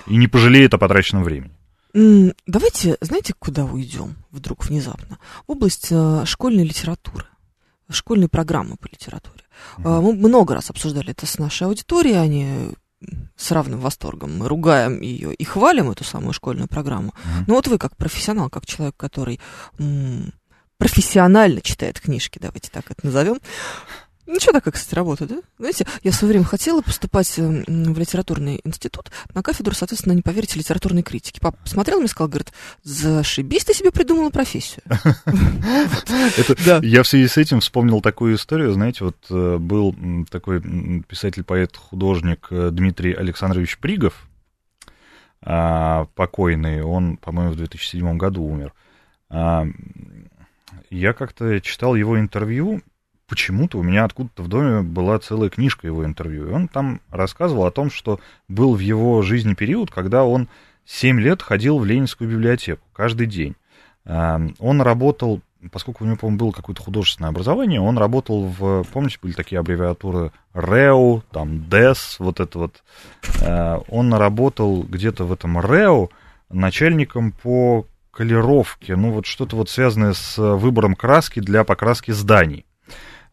[0.07, 1.53] И не пожалеет о потраченном времени.
[2.47, 5.19] Давайте, знаете, куда уйдем вдруг внезапно?
[5.47, 7.25] В область э, школьной литературы,
[7.91, 9.45] школьной программы по литературе.
[9.79, 10.01] Mm-hmm.
[10.03, 12.75] Мы много раз обсуждали это с нашей аудиторией, они
[13.37, 17.11] с равным восторгом мы ругаем ее и хвалим эту самую школьную программу.
[17.11, 17.45] Mm-hmm.
[17.47, 19.41] Но вот вы как профессионал, как человек, который
[20.77, 23.39] профессионально читает книжки, давайте так это назовем,
[24.27, 25.37] ну, что такая, кстати, работа, да?
[25.59, 30.23] Знаете, я в свое время хотела поступать эм, в литературный институт на кафедру, соответственно, не
[30.23, 31.39] поверите, литературной критики.
[31.41, 34.83] Папа посмотрел мне и сказал, говорит, зашибись, ты себе придумала профессию.
[36.83, 39.95] Я в связи с этим вспомнил такую историю, знаете, вот э, был
[40.31, 40.61] такой
[41.03, 44.27] писатель, поэт, художник э, Дмитрий Александрович Пригов,
[45.43, 48.73] а, покойный, он, по-моему, в 2007 году умер.
[49.29, 49.65] А,
[50.91, 52.83] я как-то читал его интервью,
[53.29, 56.49] почему-то у меня откуда-то в доме была целая книжка его интервью.
[56.49, 60.49] И он там рассказывал о том, что был в его жизни период, когда он
[60.85, 63.57] 7 лет ходил в Ленинскую библиотеку каждый день.
[64.05, 65.41] Эм, он работал,
[65.73, 70.31] поскольку у него, по-моему, было какое-то художественное образование, он работал в, помните, были такие аббревиатуры
[70.55, 72.85] РЭУ, там ДЭС, вот это вот.
[73.43, 76.11] Э, он работал где-то в этом РЭУ
[76.49, 82.65] начальником по колеровке, ну вот что-то вот связанное с выбором краски для покраски зданий.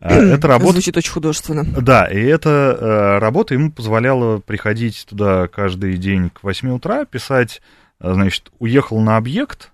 [0.03, 0.73] А, эта работа...
[0.73, 1.63] Звучит очень художественно.
[1.63, 7.61] Да, и эта э, работа ему позволяла приходить туда каждый день к 8 утра, писать,
[8.01, 9.71] э, значит, уехал на объект,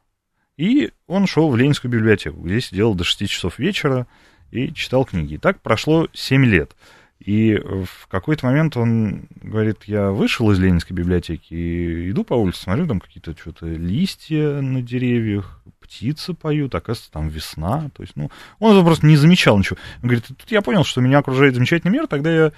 [0.55, 4.05] и он шел в Ленинскую библиотеку, где сидел до 6 часов вечера
[4.51, 5.33] и читал книги.
[5.33, 6.75] И так прошло 7 лет.
[7.19, 12.61] И в какой-то момент он говорит, я вышел из Ленинской библиотеки и иду по улице,
[12.61, 17.89] смотрю, там какие-то что-то листья на деревьях, птицы поют, оказывается, там весна.
[17.95, 19.77] То есть, ну, он просто не замечал ничего.
[20.01, 22.51] Он говорит, тут я понял, что меня окружает замечательный мир, тогда я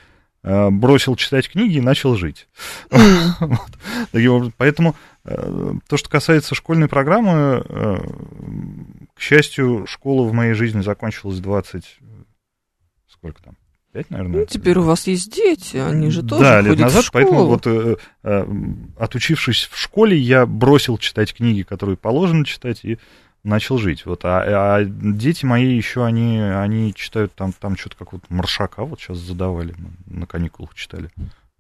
[0.44, 2.50] э, бросил читать книги и начал жить.
[4.58, 7.98] Поэтому э, то, что касается школьной программы, э,
[9.16, 12.00] к счастью, школа в моей жизни закончилась 20...
[13.08, 13.56] Сколько там?
[13.94, 14.42] Пять, наверное.
[14.42, 17.24] Ну, теперь у вас есть дети, они же тоже Да, лет назад, в школу.
[17.24, 18.46] поэтому вот э, э,
[18.98, 23.00] отучившись в школе, я бросил читать книги, которые положено читать, и
[23.44, 24.06] начал жить.
[24.06, 28.84] Вот, а, а дети мои еще, они, они читают там, там что-то как вот Маршака,
[28.84, 29.76] вот сейчас задавали,
[30.06, 31.10] на каникулах читали.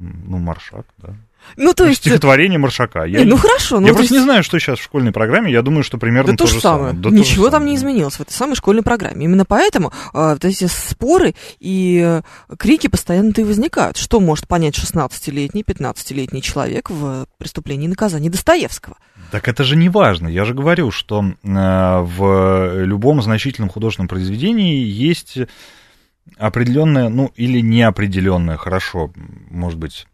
[0.02, 1.14] Ну, Маршак, да.
[1.58, 2.02] Ну, то есть...
[2.02, 3.04] Стихотворение Маршака.
[3.04, 3.80] Я, ну, хорошо.
[3.80, 4.14] Ну, я просто есть...
[4.14, 5.52] не знаю, что сейчас в школьной программе.
[5.52, 6.94] Я думаю, что примерно да то, же самое.
[6.94, 7.72] Да Ничего там самое.
[7.72, 9.26] не изменилось в этой самой школьной программе.
[9.26, 12.22] Именно поэтому э, вот эти споры и э,
[12.58, 13.98] крики постоянно-то и возникают.
[13.98, 18.96] Что может понять 16-летний, 15-летний человек в преступлении и наказании Достоевского?
[19.32, 20.28] Так это же не важно.
[20.28, 25.38] Я же говорю, что э, в любом значительном художественном произведении есть
[26.38, 29.12] определенное, ну, или неопределенное, хорошо,
[29.50, 30.08] может быть,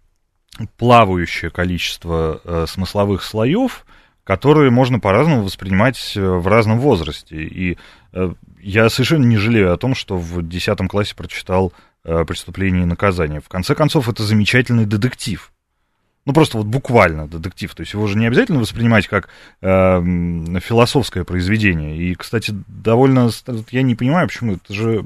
[0.77, 3.85] плавающее количество э, смысловых слоев,
[4.23, 7.35] которые можно по-разному воспринимать э, в разном возрасте.
[7.37, 7.77] И
[8.13, 12.87] э, я совершенно не жалею о том, что в 10 классе прочитал э, «Преступление и
[12.87, 13.39] наказание».
[13.39, 15.51] В конце концов, это замечательный детектив.
[16.27, 17.73] Ну, просто вот буквально детектив.
[17.73, 19.29] То есть его же не обязательно воспринимать как
[19.61, 20.01] э,
[20.59, 21.95] философское произведение.
[21.95, 23.29] И, кстати, довольно...
[23.71, 24.55] Я не понимаю, почему.
[24.55, 25.05] Это же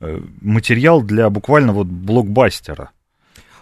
[0.00, 2.90] э, материал для буквально вот блокбастера.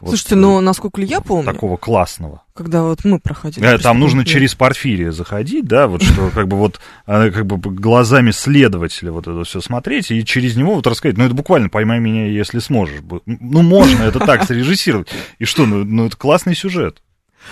[0.01, 1.45] Вот, Слушайте, ну, насколько я помню...
[1.45, 2.43] Такого классного.
[2.55, 3.65] Когда вот мы проходили...
[3.65, 7.59] Да, там нужно через Порфирия заходить, да, вот что как бы вот а, как бы
[7.71, 11.17] глазами следователя вот это все смотреть и через него вот рассказать.
[11.17, 13.01] Ну, это буквально «поймай меня, если сможешь».
[13.27, 15.09] Ну, можно это так срежиссировать.
[15.39, 17.03] И что, ну, ну это классный сюжет.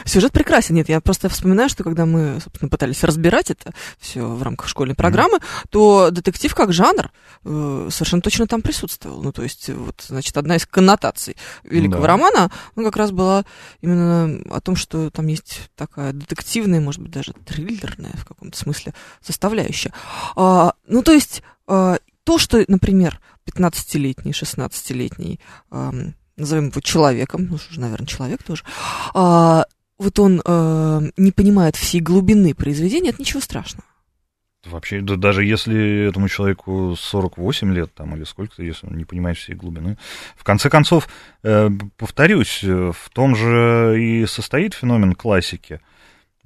[0.04, 0.74] Сюжет прекрасен.
[0.74, 4.94] Нет, я просто вспоминаю, что когда мы, собственно, пытались разбирать это все в рамках школьной
[4.94, 5.68] программы, mm-hmm.
[5.70, 7.10] то детектив как жанр
[7.44, 9.22] э, совершенно точно там присутствовал.
[9.22, 12.08] Ну, то есть, вот, значит, одна из коннотаций великого да.
[12.08, 13.44] романа, ну, как раз была
[13.80, 18.94] именно о том, что там есть такая детективная, может быть, даже триллерная в каком-то смысле
[19.20, 19.92] составляющая.
[20.36, 25.40] А, ну, то есть, а, то, что, например, 15-летний, 16-летний,
[25.70, 25.92] а,
[26.36, 28.64] назовем его человеком, ну, что же, наверное, человек тоже,
[29.12, 29.66] а,
[30.04, 33.84] вот он э, не понимает всей глубины произведения, это ничего страшного.
[34.64, 39.36] Вообще, да, даже если этому человеку 48 лет там, или сколько-то, если он не понимает
[39.36, 39.98] всей глубины.
[40.36, 41.08] В конце концов,
[41.42, 45.80] э, повторюсь, в том же и состоит феномен классики–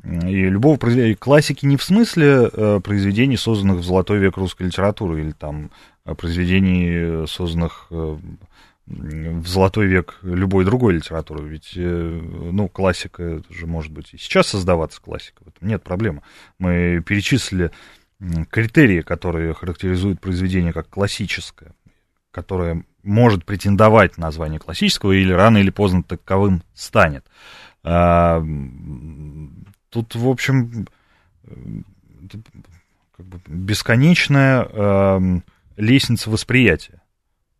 [0.04, 5.20] И любого произведения, классики не в смысле э, произведений, созданных в золотой век русской литературы,
[5.20, 5.70] или там
[6.04, 8.16] э, произведений, созданных э,
[8.88, 11.46] в золотой век любой другой литературы.
[11.46, 15.42] Ведь, э, ну, классика же может быть и сейчас создаваться классика.
[15.60, 16.22] Нет проблемы.
[16.58, 17.70] Мы перечислили
[18.50, 21.72] критерии, которые характеризуют произведение как классическое,
[22.30, 27.24] которое может претендовать на название классического или рано или поздно таковым станет.
[27.84, 28.42] А,
[29.90, 30.86] тут, в общем,
[33.16, 35.40] как бы бесконечная э,
[35.76, 37.02] лестница восприятия.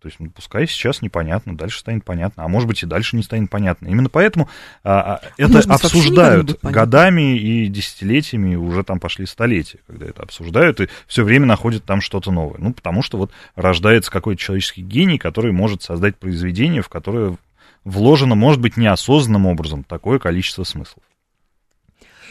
[0.01, 3.25] То есть, ну, пускай сейчас непонятно, дальше станет понятно, а может быть и дальше не
[3.25, 3.89] станет понятно.
[3.89, 4.49] Именно поэтому
[4.85, 10.23] а, а, это а обсуждают годами и десятилетиями, и уже там пошли столетия, когда это
[10.23, 12.59] обсуждают, и все время находят там что-то новое.
[12.59, 17.37] Ну, потому что вот рождается какой-то человеческий гений, который может создать произведение, в которое
[17.85, 21.03] вложено, может быть, неосознанным образом такое количество смыслов.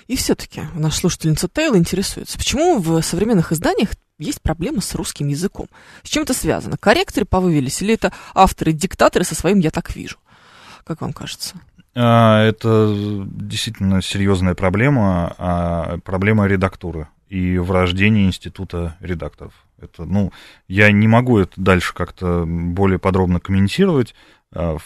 [0.08, 3.90] И все-таки наша слушательница Тейл интересуется, почему в современных изданиях
[4.20, 5.68] есть проблемы с русским языком.
[6.04, 6.78] С чем это связано?
[6.78, 10.18] Корректоры повывелись или это авторы-диктаторы со своим «я так вижу»?
[10.84, 11.56] Как вам кажется?
[11.96, 12.94] А, это
[13.26, 19.54] действительно серьезная проблема, а, проблема редактуры и врождения института редакторов.
[19.80, 20.32] Это, ну,
[20.68, 24.16] я не могу это дальше как-то более подробно комментировать.
[24.54, 24.78] А,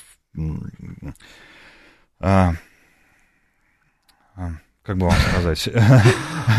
[4.84, 5.70] как бы вам сказать?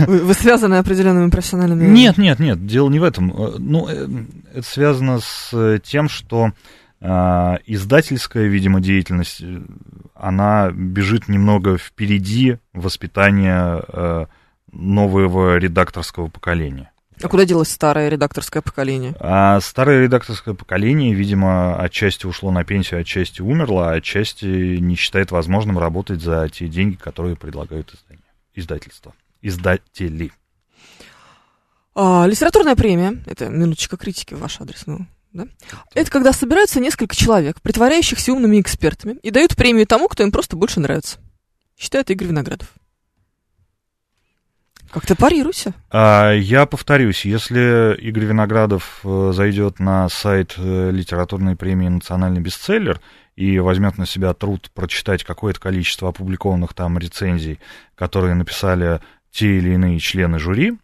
[0.07, 1.87] Вы, связаны определенными профессиональными...
[1.89, 3.31] Нет, нет, нет, дело не в этом.
[3.31, 4.07] Э, ну, э,
[4.55, 6.53] это связано с тем, что
[7.01, 9.43] э, издательская, видимо, деятельность,
[10.15, 14.29] она бежит немного впереди воспитания
[14.71, 16.93] нового редакторского поколения.
[17.21, 19.15] А куда делось старое редакторское поколение?
[19.21, 24.47] А старое редакторское поколение, видимо, отчасти ушло на пенсию, отчасти умерло, а отчасти
[24.79, 28.23] не считает возможным работать за те деньги, которые предлагают издания,
[28.55, 30.33] издательства, издатели.
[31.95, 35.47] А, литературная премия, это минуточка критики в ваш адрес, ну, да?
[35.95, 40.57] Это когда собираются несколько человек, притворяющихся умными экспертами, и дают премию тому, кто им просто
[40.57, 41.19] больше нравится.
[41.79, 42.69] Считает Игорь Виноградов.
[44.93, 45.73] Как-то парируйся.
[45.91, 53.01] А, я повторюсь, если Игорь Виноградов э, зайдет на сайт э, литературной премии «Национальный бестселлер»
[53.35, 57.59] и возьмет на себя труд прочитать какое-то количество опубликованных там рецензий,
[57.95, 60.75] которые написали те или иные члены жюри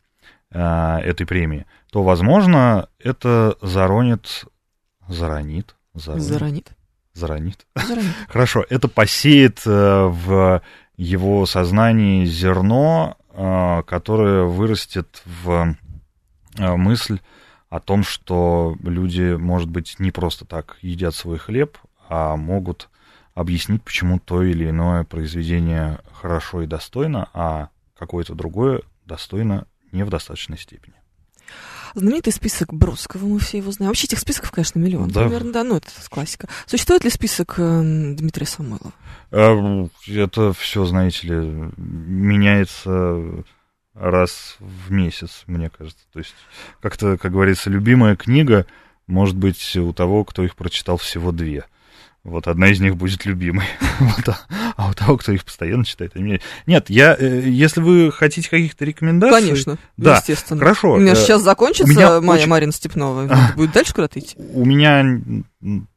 [0.51, 4.47] а, этой премии, то, возможно, это заронит,
[5.07, 6.69] заронит, заронит, заронит,
[7.13, 7.67] заронит.
[7.75, 8.15] заронит.
[8.29, 10.63] Хорошо, это посеет э, в
[10.97, 15.77] его сознании зерно которая вырастет в
[16.59, 17.21] а, мысль
[17.69, 21.79] о том, что люди, может быть, не просто так едят свой хлеб,
[22.09, 22.89] а могут
[23.35, 30.11] объяснить, почему то или иное произведение хорошо и достойно, а какое-то другое достойно не в
[30.11, 30.97] достаточной степени.
[31.95, 33.91] Знаменитый список Бродского, мы все его знаем.
[33.91, 35.09] Вообще этих списков, конечно, миллион.
[35.11, 35.25] Да.
[35.25, 36.49] Примерно, да, ну это классика.
[36.67, 38.93] Существует ли список э, Дмитрия Самойлова?
[39.31, 43.45] А, это все, знаете ли, меняется
[43.95, 46.05] раз в месяц, мне кажется.
[46.13, 46.35] То есть,
[46.81, 48.67] как-то, как говорится, любимая книга
[49.07, 51.65] может быть у того, кто их прочитал всего две.
[52.25, 53.65] Вот одна из них будет любимой.
[54.01, 54.39] вот, а,
[54.77, 56.41] а у того, кто их постоянно читает, они...
[56.67, 59.41] Нет, я, э, если вы хотите каких-то рекомендаций...
[59.41, 60.61] Конечно, да, естественно.
[60.61, 60.95] Хорошо.
[60.95, 62.51] У меня э, сейчас закончится меня Майя очень...
[62.51, 63.29] Марина Степнова.
[63.57, 64.37] Будет дальше куда-то идти?
[64.53, 65.05] У меня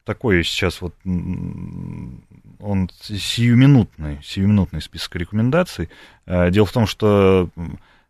[0.06, 5.90] такое сейчас вот он сиюминутный, сиюминутный список рекомендаций.
[6.28, 7.50] Э, дело в том, что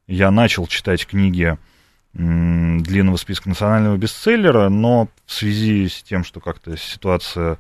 [0.07, 1.57] я начал читать книги
[2.13, 7.57] длинного списка национального бестселлера, но в связи с тем, что как-то ситуация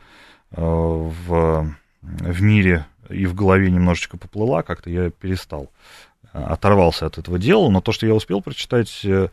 [0.51, 5.71] в, в мире и в голове немножечко поплыла, как-то я перестал,
[6.33, 9.29] э, оторвался от этого дела, но то, что я успел прочитать, э,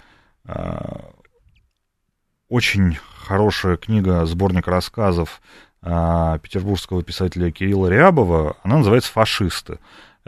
[2.49, 5.43] очень хорошая книга, сборник рассказов
[5.83, 9.79] петербургского писателя Кирилла Рябова, она называется «Фашисты».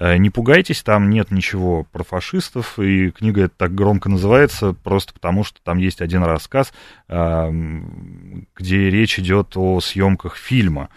[0.01, 5.45] Не пугайтесь, там нет ничего про фашистов, и книга эта так громко называется просто потому,
[5.45, 6.73] что там есть один рассказ,
[7.07, 10.89] где речь идет о съемках фильма.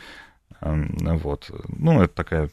[0.62, 1.51] Вот.
[1.68, 2.49] Ну, это такая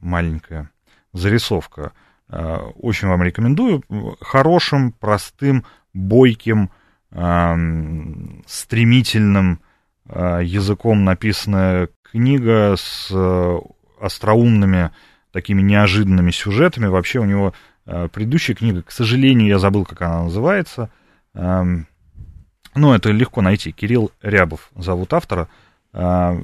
[0.00, 0.70] маленькая
[1.12, 1.92] зарисовка.
[2.28, 3.84] Очень вам рекомендую.
[4.20, 5.64] Хорошим, простым,
[5.94, 6.70] бойким,
[8.46, 9.60] стремительным
[10.04, 13.12] языком написанная книга с
[14.00, 14.90] остроумными
[15.32, 16.86] такими неожиданными сюжетами.
[16.86, 17.54] Вообще у него
[17.86, 20.90] э, предыдущая книга, к сожалению, я забыл, как она называется.
[21.34, 21.86] Эм,
[22.74, 23.72] ну, это легко найти.
[23.72, 25.48] Кирилл Рябов зовут автора.
[25.92, 26.36] Э,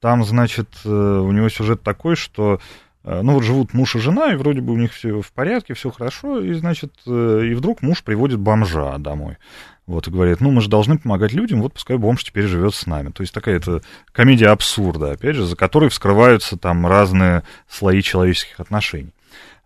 [0.00, 2.58] там, значит, э, у него сюжет такой, что э,
[3.04, 5.90] ну вот живут муж и жена, и вроде бы у них все в порядке, все
[5.90, 9.36] хорошо, и, значит, э, и вдруг муж приводит бомжа домой.
[9.86, 12.86] Вот, и говорит, ну, мы же должны помогать людям, вот пускай бомж теперь живет с
[12.86, 13.10] нами.
[13.10, 13.80] То есть такая это
[14.12, 19.14] комедия абсурда, опять же, за которой вскрываются там разные слои человеческих отношений.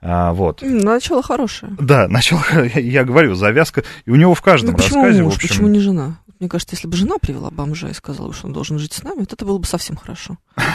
[0.00, 0.62] А, вот.
[0.62, 1.72] Начало хорошее.
[1.80, 2.42] Да, начало,
[2.74, 3.82] я, я говорю, завязка.
[4.04, 5.48] И у него в каждом ну, почему рассказе, муж, в общем...
[5.48, 6.18] почему не жена?
[6.42, 9.20] Мне кажется, если бы жена привела бомжа и сказала, что он должен жить с нами,
[9.20, 10.38] вот это было бы совсем хорошо.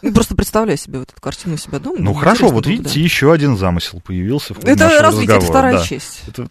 [0.00, 1.96] Ну, просто представляю себе вот эту картину у себя дома.
[1.98, 5.84] Ну, хорошо, вот видите, еще один замысел появился Это развитие, это вторая.
[6.28, 6.48] Это-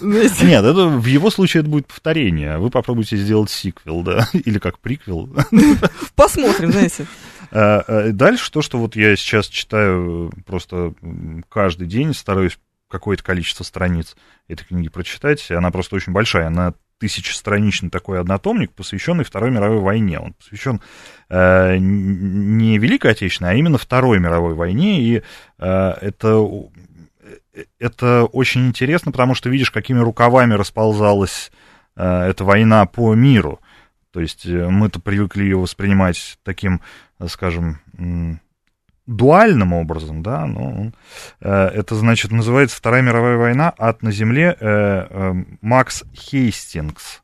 [0.00, 2.56] Нет, это в его случае это будет повторение.
[2.56, 5.28] Вы попробуйте сделать сиквел, да, или как приквел.
[6.14, 7.06] Посмотрим, знаете.
[7.52, 10.94] А, а, Дальше то, что вот я сейчас читаю просто
[11.50, 14.16] каждый день, стараюсь какое-то количество страниц
[14.48, 15.50] этой книги прочитать.
[15.50, 20.20] Она просто очень большая, она тысячестраничный такой однотомник, посвященный Второй мировой войне.
[20.20, 20.80] Он посвящен
[21.30, 25.00] э, не Великой Отечественной, а именно Второй мировой войне.
[25.00, 25.22] И э,
[25.58, 26.46] это,
[27.54, 31.50] э, это очень интересно, потому что видишь, какими рукавами расползалась
[31.96, 33.60] э, эта война по миру.
[34.12, 36.82] То есть э, мы-то привыкли ее воспринимать таким,
[37.18, 37.80] э, скажем,
[39.10, 40.92] дуальным образом, да, но
[41.40, 47.22] э, это, значит, называется Вторая мировая война, ад на земле, э, э, Макс Хейстингс.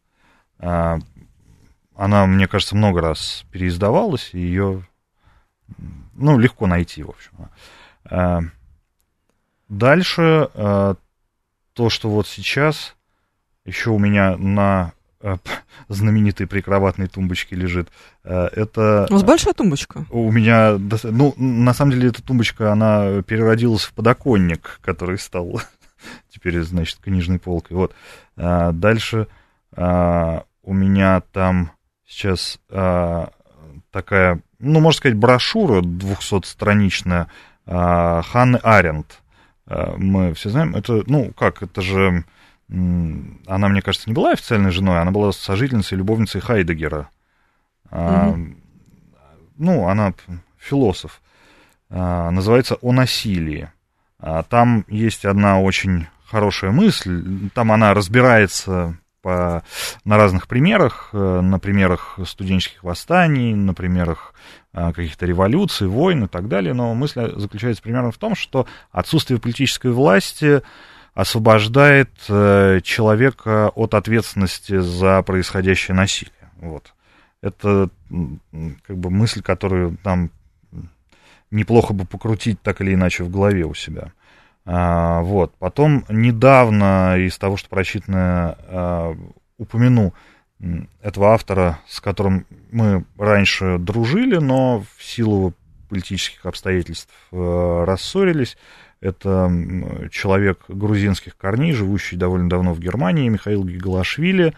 [0.59, 4.85] Она, мне кажется, много раз переиздавалась, и ее,
[6.15, 8.53] ну, легко найти, в общем.
[9.69, 12.97] Дальше то, что вот сейчас
[13.65, 14.93] еще у меня на
[15.89, 17.89] знаменитой прикроватной тумбочке лежит,
[18.25, 19.07] э, это...
[19.11, 20.05] У вас большая тумбочка?
[20.11, 25.61] У меня, ну, на самом деле, эта тумбочка, она переродилась в подоконник, который стал
[26.29, 27.77] теперь, значит, книжной полкой.
[27.77, 27.95] Вот.
[28.37, 29.27] А, дальше
[29.79, 31.71] у меня там
[32.07, 32.59] сейчас
[33.91, 37.27] такая, ну, можно сказать, брошюра 200-страничная
[37.67, 39.21] а, Ханны Аренд.
[39.67, 42.25] Мы все знаем, это, ну, как, это же...
[42.69, 47.09] Она, мне кажется, не была официальной женой, она была сожительницей, любовницей Хайдегера.
[47.91, 48.37] А,
[49.57, 50.15] ну, она
[50.59, 51.23] философ,
[51.91, 53.71] а, называется «О насилии».
[54.19, 59.63] А, Там есть одна очень хорошая мысль, там она разбирается по,
[60.05, 64.35] на разных примерах, э, на примерах студенческих восстаний, на примерах
[64.73, 69.41] а, каких-то революций, войн и так далее, но мысль заключается примерно в том, что отсутствие
[69.41, 70.63] политической власти
[71.17, 76.35] освобождает э, человека от ответственности за происходящее насилие.
[76.59, 76.93] Вот.
[77.41, 77.89] Это
[78.87, 80.31] как бы мысль, которую нам
[81.51, 84.13] неплохо бы покрутить так или иначе в голове у себя.
[84.67, 85.55] А, вот.
[85.59, 89.17] Потом недавно из того, что прочитано, а,
[89.57, 90.13] упомяну
[91.01, 95.55] этого автора, с которым мы раньше дружили, но в силу
[95.89, 98.57] политических обстоятельств э, рассорились.
[99.01, 99.53] Это
[100.11, 104.55] человек грузинских корней, живущий довольно давно в Германии, Михаил Гигалашвили.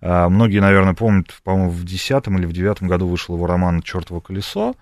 [0.00, 4.20] А, Многие, наверное, помнят, по-моему, в 10 или в 9 году вышел его роман «Чертово
[4.20, 4.74] колесо»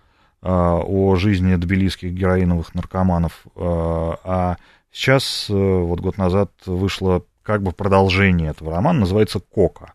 [0.42, 3.44] а, о жизни тбилисских героиновых наркоманов.
[3.56, 4.56] А а
[4.90, 9.94] сейчас, э, вот год назад, вышло как бы продолжение этого романа, называется «Кока».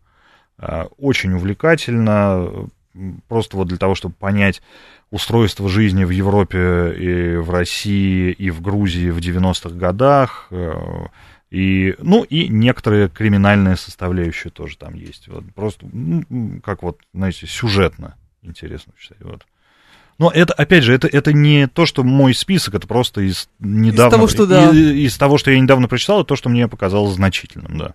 [0.97, 2.69] Очень увлекательно,
[3.27, 4.61] просто вот для того, чтобы понять
[5.11, 11.07] устройство жизни в Европе и в России, и в Грузии в 90-х годах, э,
[11.51, 15.27] и, ну, и некоторые криминальные составляющие тоже там есть.
[15.27, 19.21] Вот просто, ну, как вот, знаете, сюжетно интересно читать.
[19.21, 19.45] Вот.
[20.17, 24.17] Но это, опять же, это, это не то, что мой список, это просто из недавно...
[24.17, 24.71] того, что да.
[24.71, 27.93] и- из того, что я недавно прочитал, и то, что мне показалось значительным, да.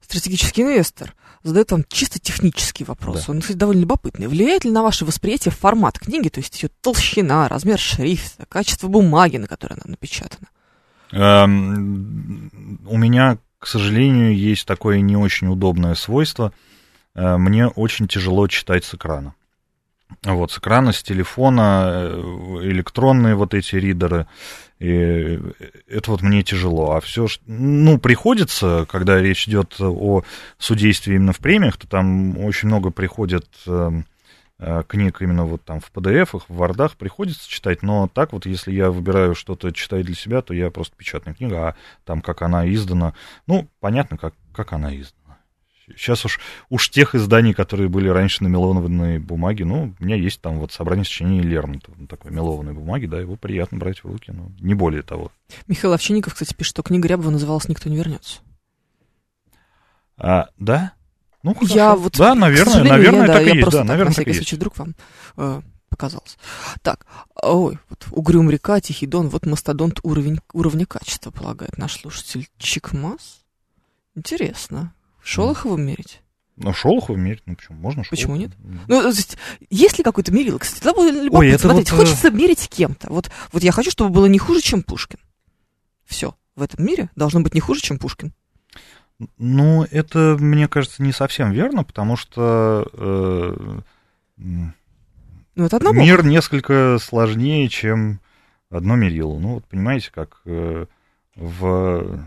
[0.00, 1.14] Стратегический инвестор
[1.44, 3.28] задает вам чисто технический вопрос.
[3.28, 4.26] Он, кстати, довольно любопытный.
[4.26, 9.36] Влияет ли на ваше восприятие формат книги, то есть ее толщина, размер шрифта, качество бумаги,
[9.36, 10.48] на которой она напечатана?
[11.12, 16.52] Эм, У меня, к сожалению, есть такое не очень удобное свойство.
[17.14, 19.34] Э, Мне очень тяжело читать с экрана.
[20.22, 24.26] Вот, с экрана, с телефона, э, электронные вот эти ридеры,
[24.78, 25.40] и
[25.88, 26.92] это вот мне тяжело.
[26.92, 30.22] А все, ну, приходится, когда речь идет о
[30.58, 34.04] судействе именно в премиях, то там очень много приходит эм,
[34.58, 38.72] э, книг именно вот там в PDF, в Вардах приходится читать, но так вот, если
[38.72, 42.70] я выбираю что-то читать для себя, то я просто печатная книга, а там как она
[42.72, 43.14] издана,
[43.46, 45.23] ну, понятно, как, как она издана.
[45.88, 50.40] Сейчас уж, уж тех изданий, которые были раньше на мелованной бумаге, ну, у меня есть
[50.40, 54.32] там вот собрание сочинений Лермонтова, на такой мелованной бумаге, да, его приятно брать в руки,
[54.32, 55.30] но не более того.
[55.66, 58.40] Михаил Овчинников, кстати, пишет, что книга Рябова называлась «Никто не вернется».
[60.16, 60.92] А, да?
[61.42, 61.74] Ну, хорошо.
[61.74, 64.10] Я вот, да, наверное, наверное, я, да, так и я есть, просто да, так, наверное,
[64.10, 64.40] на так и всякий есть.
[64.40, 64.94] случай вдруг вам
[65.36, 65.60] э,
[65.90, 66.38] показалось.
[66.82, 67.06] Так,
[67.42, 73.44] ой, вот Угрюм река, Тихий Дон, вот мастодонт уровень, уровня качества, полагает наш слушатель Чикмас.
[74.14, 74.94] Интересно.
[75.24, 76.20] Шолохова мерить?
[76.56, 77.78] Ну, Шолохова мерить, ну почему?
[77.78, 78.56] Можно Почему Шолохова?
[78.86, 79.36] Ну, то есть,
[79.70, 80.58] есть ли какой-то мерил?
[80.58, 81.38] Кстати, тогда будет любопытно.
[81.38, 83.12] Ой, это Смотрите, вот, э, хочется мерить кем-то.
[83.12, 85.18] Вот, вот я хочу, чтобы было не хуже, чем Пушкин.
[86.04, 86.34] Все.
[86.54, 88.32] В этом мире должно быть не хуже, чем Пушкин.
[89.38, 93.80] Ну, это, мне кажется, не совсем верно, потому что э,
[94.36, 94.72] Ну,
[95.64, 95.94] это одного.
[95.94, 98.20] мир несколько сложнее, чем
[98.70, 99.38] одно мерило.
[99.38, 100.86] Ну, вот понимаете, как э,
[101.36, 102.26] в,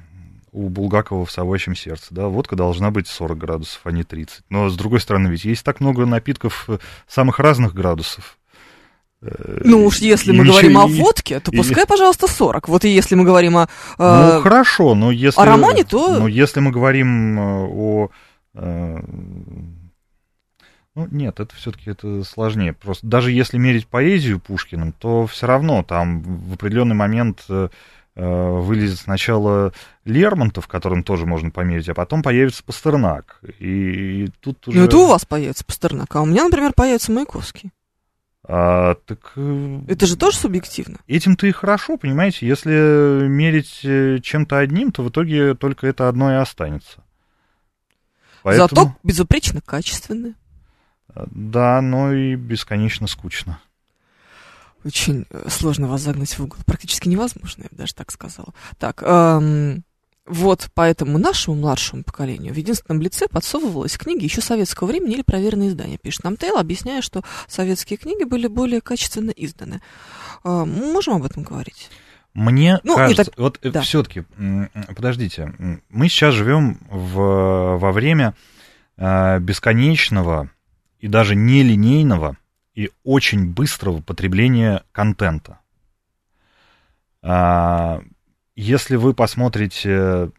[0.57, 4.41] у Булгакова в «Совочем сердце», да, водка должна быть 40 градусов, а не 30.
[4.49, 6.77] Но, с другой стороны, ведь есть так много напитков э,
[7.07, 8.37] самых разных градусов.
[9.21, 12.67] Э, Ну уж если мы говорим о водке, то и- пускай, пожалуйста, 40.
[12.69, 13.67] Вот и если мы говорим о...
[13.97, 15.39] Ну, э, хорошо, но если...
[15.39, 18.09] о романе, то- Ну, если мы говорим о...
[18.55, 18.99] э,
[20.95, 22.73] Ну, нет, это все-таки это сложнее.
[22.73, 27.45] Просто даже если мерить поэзию Пушкиным, то все равно там в определенный момент
[28.17, 33.39] вылезет сначала Лермонтов, которым тоже можно померить, а потом появится Пастернак.
[33.59, 34.79] И, и тут уже...
[34.79, 37.71] Ну, это у вас появится Пастернак, а у меня, например, появится Маяковский.
[38.49, 40.99] А, так э, Это же тоже субъективно.
[41.07, 42.47] этим-то и хорошо, понимаете?
[42.47, 47.03] Если мерить э, чем-то одним, то в итоге только это одно и останется.
[48.43, 50.35] Зато безупречно качественное.
[51.13, 53.59] Да, но и бесконечно скучно.
[54.87, 56.57] Очень э, сложно вас загнать в угол.
[56.65, 58.53] Практически невозможно, я бы даже так сказала.
[58.79, 59.83] Так, эм,
[60.25, 65.69] вот поэтому нашему младшему поколению в единственном лице подсовывалась книги еще советского времени или проверенные
[65.69, 65.97] издания.
[65.97, 69.81] Пишет нам Тейл, объясняя, что советские книги были более качественно изданы.
[70.43, 71.89] Э, мы можем об этом говорить?
[72.33, 73.81] Мне Ну, кажется, это- вот да.
[73.81, 74.23] все-таки,
[74.95, 75.53] подождите,
[75.89, 78.35] мы сейчас живем в, во время
[78.97, 80.49] э, бесконечного
[80.99, 82.37] и даже нелинейного
[82.77, 85.57] и очень быстрого потребления контента.
[87.23, 88.01] А,
[88.55, 90.29] Если вы посмотрите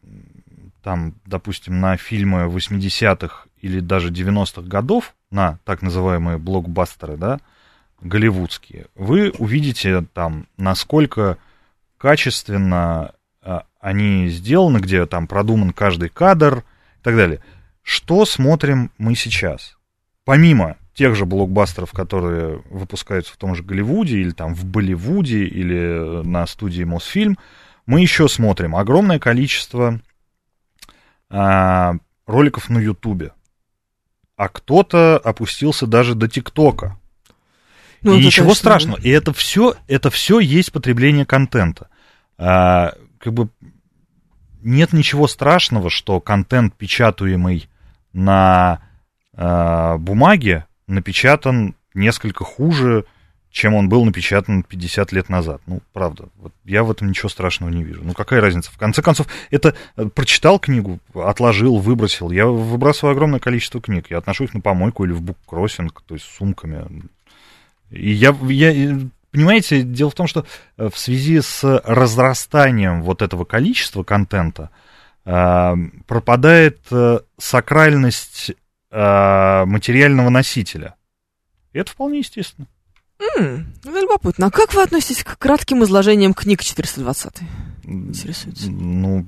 [0.85, 7.41] там, допустим, на фильмы 80-х или даже 90-х годов, на так называемые блокбастеры, да,
[8.01, 11.39] голливудские, вы увидите там, насколько
[11.97, 17.41] качественно а, они сделаны, где там продуман каждый кадр и так далее.
[17.83, 19.77] Что смотрим мы сейчас?
[20.25, 26.27] Помимо тех же блокбастеров, которые выпускаются в том же Голливуде или там в Болливуде или
[26.27, 27.39] на студии Мосфильм,
[27.87, 30.01] мы еще смотрим огромное количество
[31.31, 31.95] а,
[32.27, 33.31] роликов на Ютубе.
[34.37, 36.99] А кто-то опустился даже до ТикТока.
[38.03, 39.01] Ну, и ничего конечно, страшного.
[39.01, 41.91] И это все, это все есть потребление контента.
[42.39, 43.51] А, как бы
[44.63, 47.69] нет ничего страшного, что контент, печатаемый
[48.13, 48.81] на
[49.33, 53.05] а, бумаге, напечатан несколько хуже,
[53.51, 55.61] чем он был напечатан 50 лет назад.
[55.67, 58.03] Ну, правда, вот я в этом ничего страшного не вижу.
[58.03, 58.71] Ну, какая разница?
[58.71, 62.31] В конце концов, это э, прочитал книгу, отложил, выбросил.
[62.31, 64.11] Я выбрасываю огромное количество книг.
[64.11, 67.09] Я отношу их на помойку или в буккроссинг, то есть с сумками.
[67.91, 68.99] И я, я, э,
[69.31, 70.45] понимаете, дело в том, что
[70.77, 74.71] э, в связи с разрастанием вот этого количества контента
[75.25, 76.79] пропадает
[77.37, 78.53] сакральность
[78.91, 80.95] э, материального носителя.
[81.73, 82.67] И это вполне естественно.
[83.37, 84.47] М, это любопытно.
[84.47, 87.41] А как вы относитесь к кратким изложениям книг 420?
[87.85, 88.71] Интересуется.
[88.71, 89.27] Ну,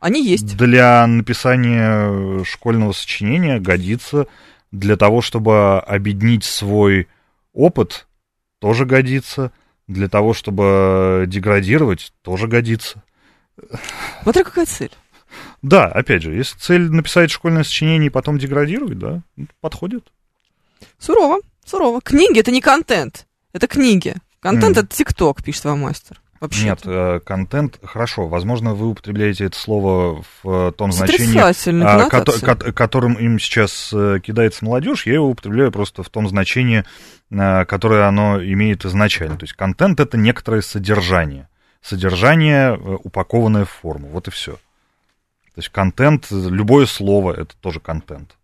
[0.00, 0.56] Они есть.
[0.56, 4.26] для написания школьного сочинения годится,
[4.70, 7.08] для того, чтобы объединить свой
[7.52, 8.06] опыт,
[8.60, 9.52] тоже годится,
[9.86, 13.02] для того, чтобы деградировать, тоже годится.
[14.22, 14.90] Смотря какая цель.
[15.64, 19.22] Да, опять же, если цель написать школьное сочинение и потом деградировать, да,
[19.62, 20.04] подходит.
[20.98, 22.02] Сурово, сурово.
[22.02, 24.14] Книги это не контент, это книги.
[24.40, 24.84] Контент Мгм.
[24.84, 26.20] это ТикТок, пишет вам мастер.
[26.38, 26.64] Вообще.
[26.64, 32.10] Нет, э, контент, хорошо, возможно, вы употребляете это слово в э, том значении, отрицательной а,
[32.10, 36.84] кот- которым им сейчас э, кидается молодежь, я его употребляю просто в том значении,
[37.30, 39.38] которое оно имеет изначально.
[39.38, 41.48] То есть контент это некоторое содержание.
[41.80, 44.08] Содержание, упакованное в форму.
[44.08, 44.58] Вот и все.
[45.54, 48.36] То есть контент, любое слово это тоже контент.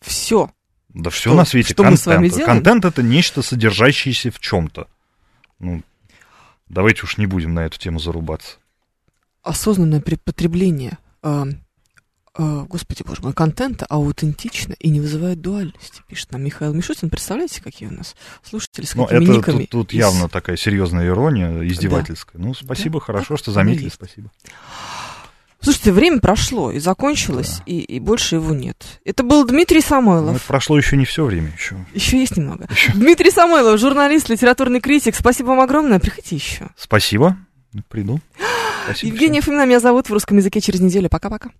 [0.00, 0.50] Все.
[0.88, 2.00] Да все Что- на свете что мы контент.
[2.02, 2.46] с вами делаем?
[2.46, 4.88] Контент это нечто, содержащееся в чем-то.
[5.58, 5.82] Ну,
[6.68, 8.56] давайте уж не будем на эту тему зарубаться.
[9.42, 11.44] Осознанное потребление, э,
[12.38, 17.08] э, господи боже мой, контента аутентично и не вызывает дуальности, пишет нам Михаил Мишутин.
[17.10, 19.58] Представляете, какие у нас слушатели с Ну, какими это никами?
[19.62, 22.40] тут, тут из- явно такая серьезная ирония, издевательская.
[22.40, 23.94] Ну, спасибо, Да, хорошо, так что заметили, есть.
[23.96, 24.30] спасибо.
[25.62, 27.64] Слушайте, время прошло и закончилось, Да.
[27.66, 29.00] и, и больше его нет.
[29.04, 30.36] Это был Дмитрий Ну, Самойлов.
[30.36, 31.76] это прошло еще не все время еще.
[31.92, 32.66] Еще есть немного.
[32.70, 32.92] Еще.
[32.92, 35.14] Дмитрий Самойлов, журналист, литературный критик.
[35.14, 35.98] Спасибо вам огромное.
[35.98, 36.68] Приходите еще.
[36.76, 37.36] Спасибо.
[37.88, 38.20] Приду.
[38.84, 39.12] Спасибо.
[39.12, 41.08] Евгения Фомина меня зовут в русском языке через неделю.
[41.08, 41.50] Пока-пока.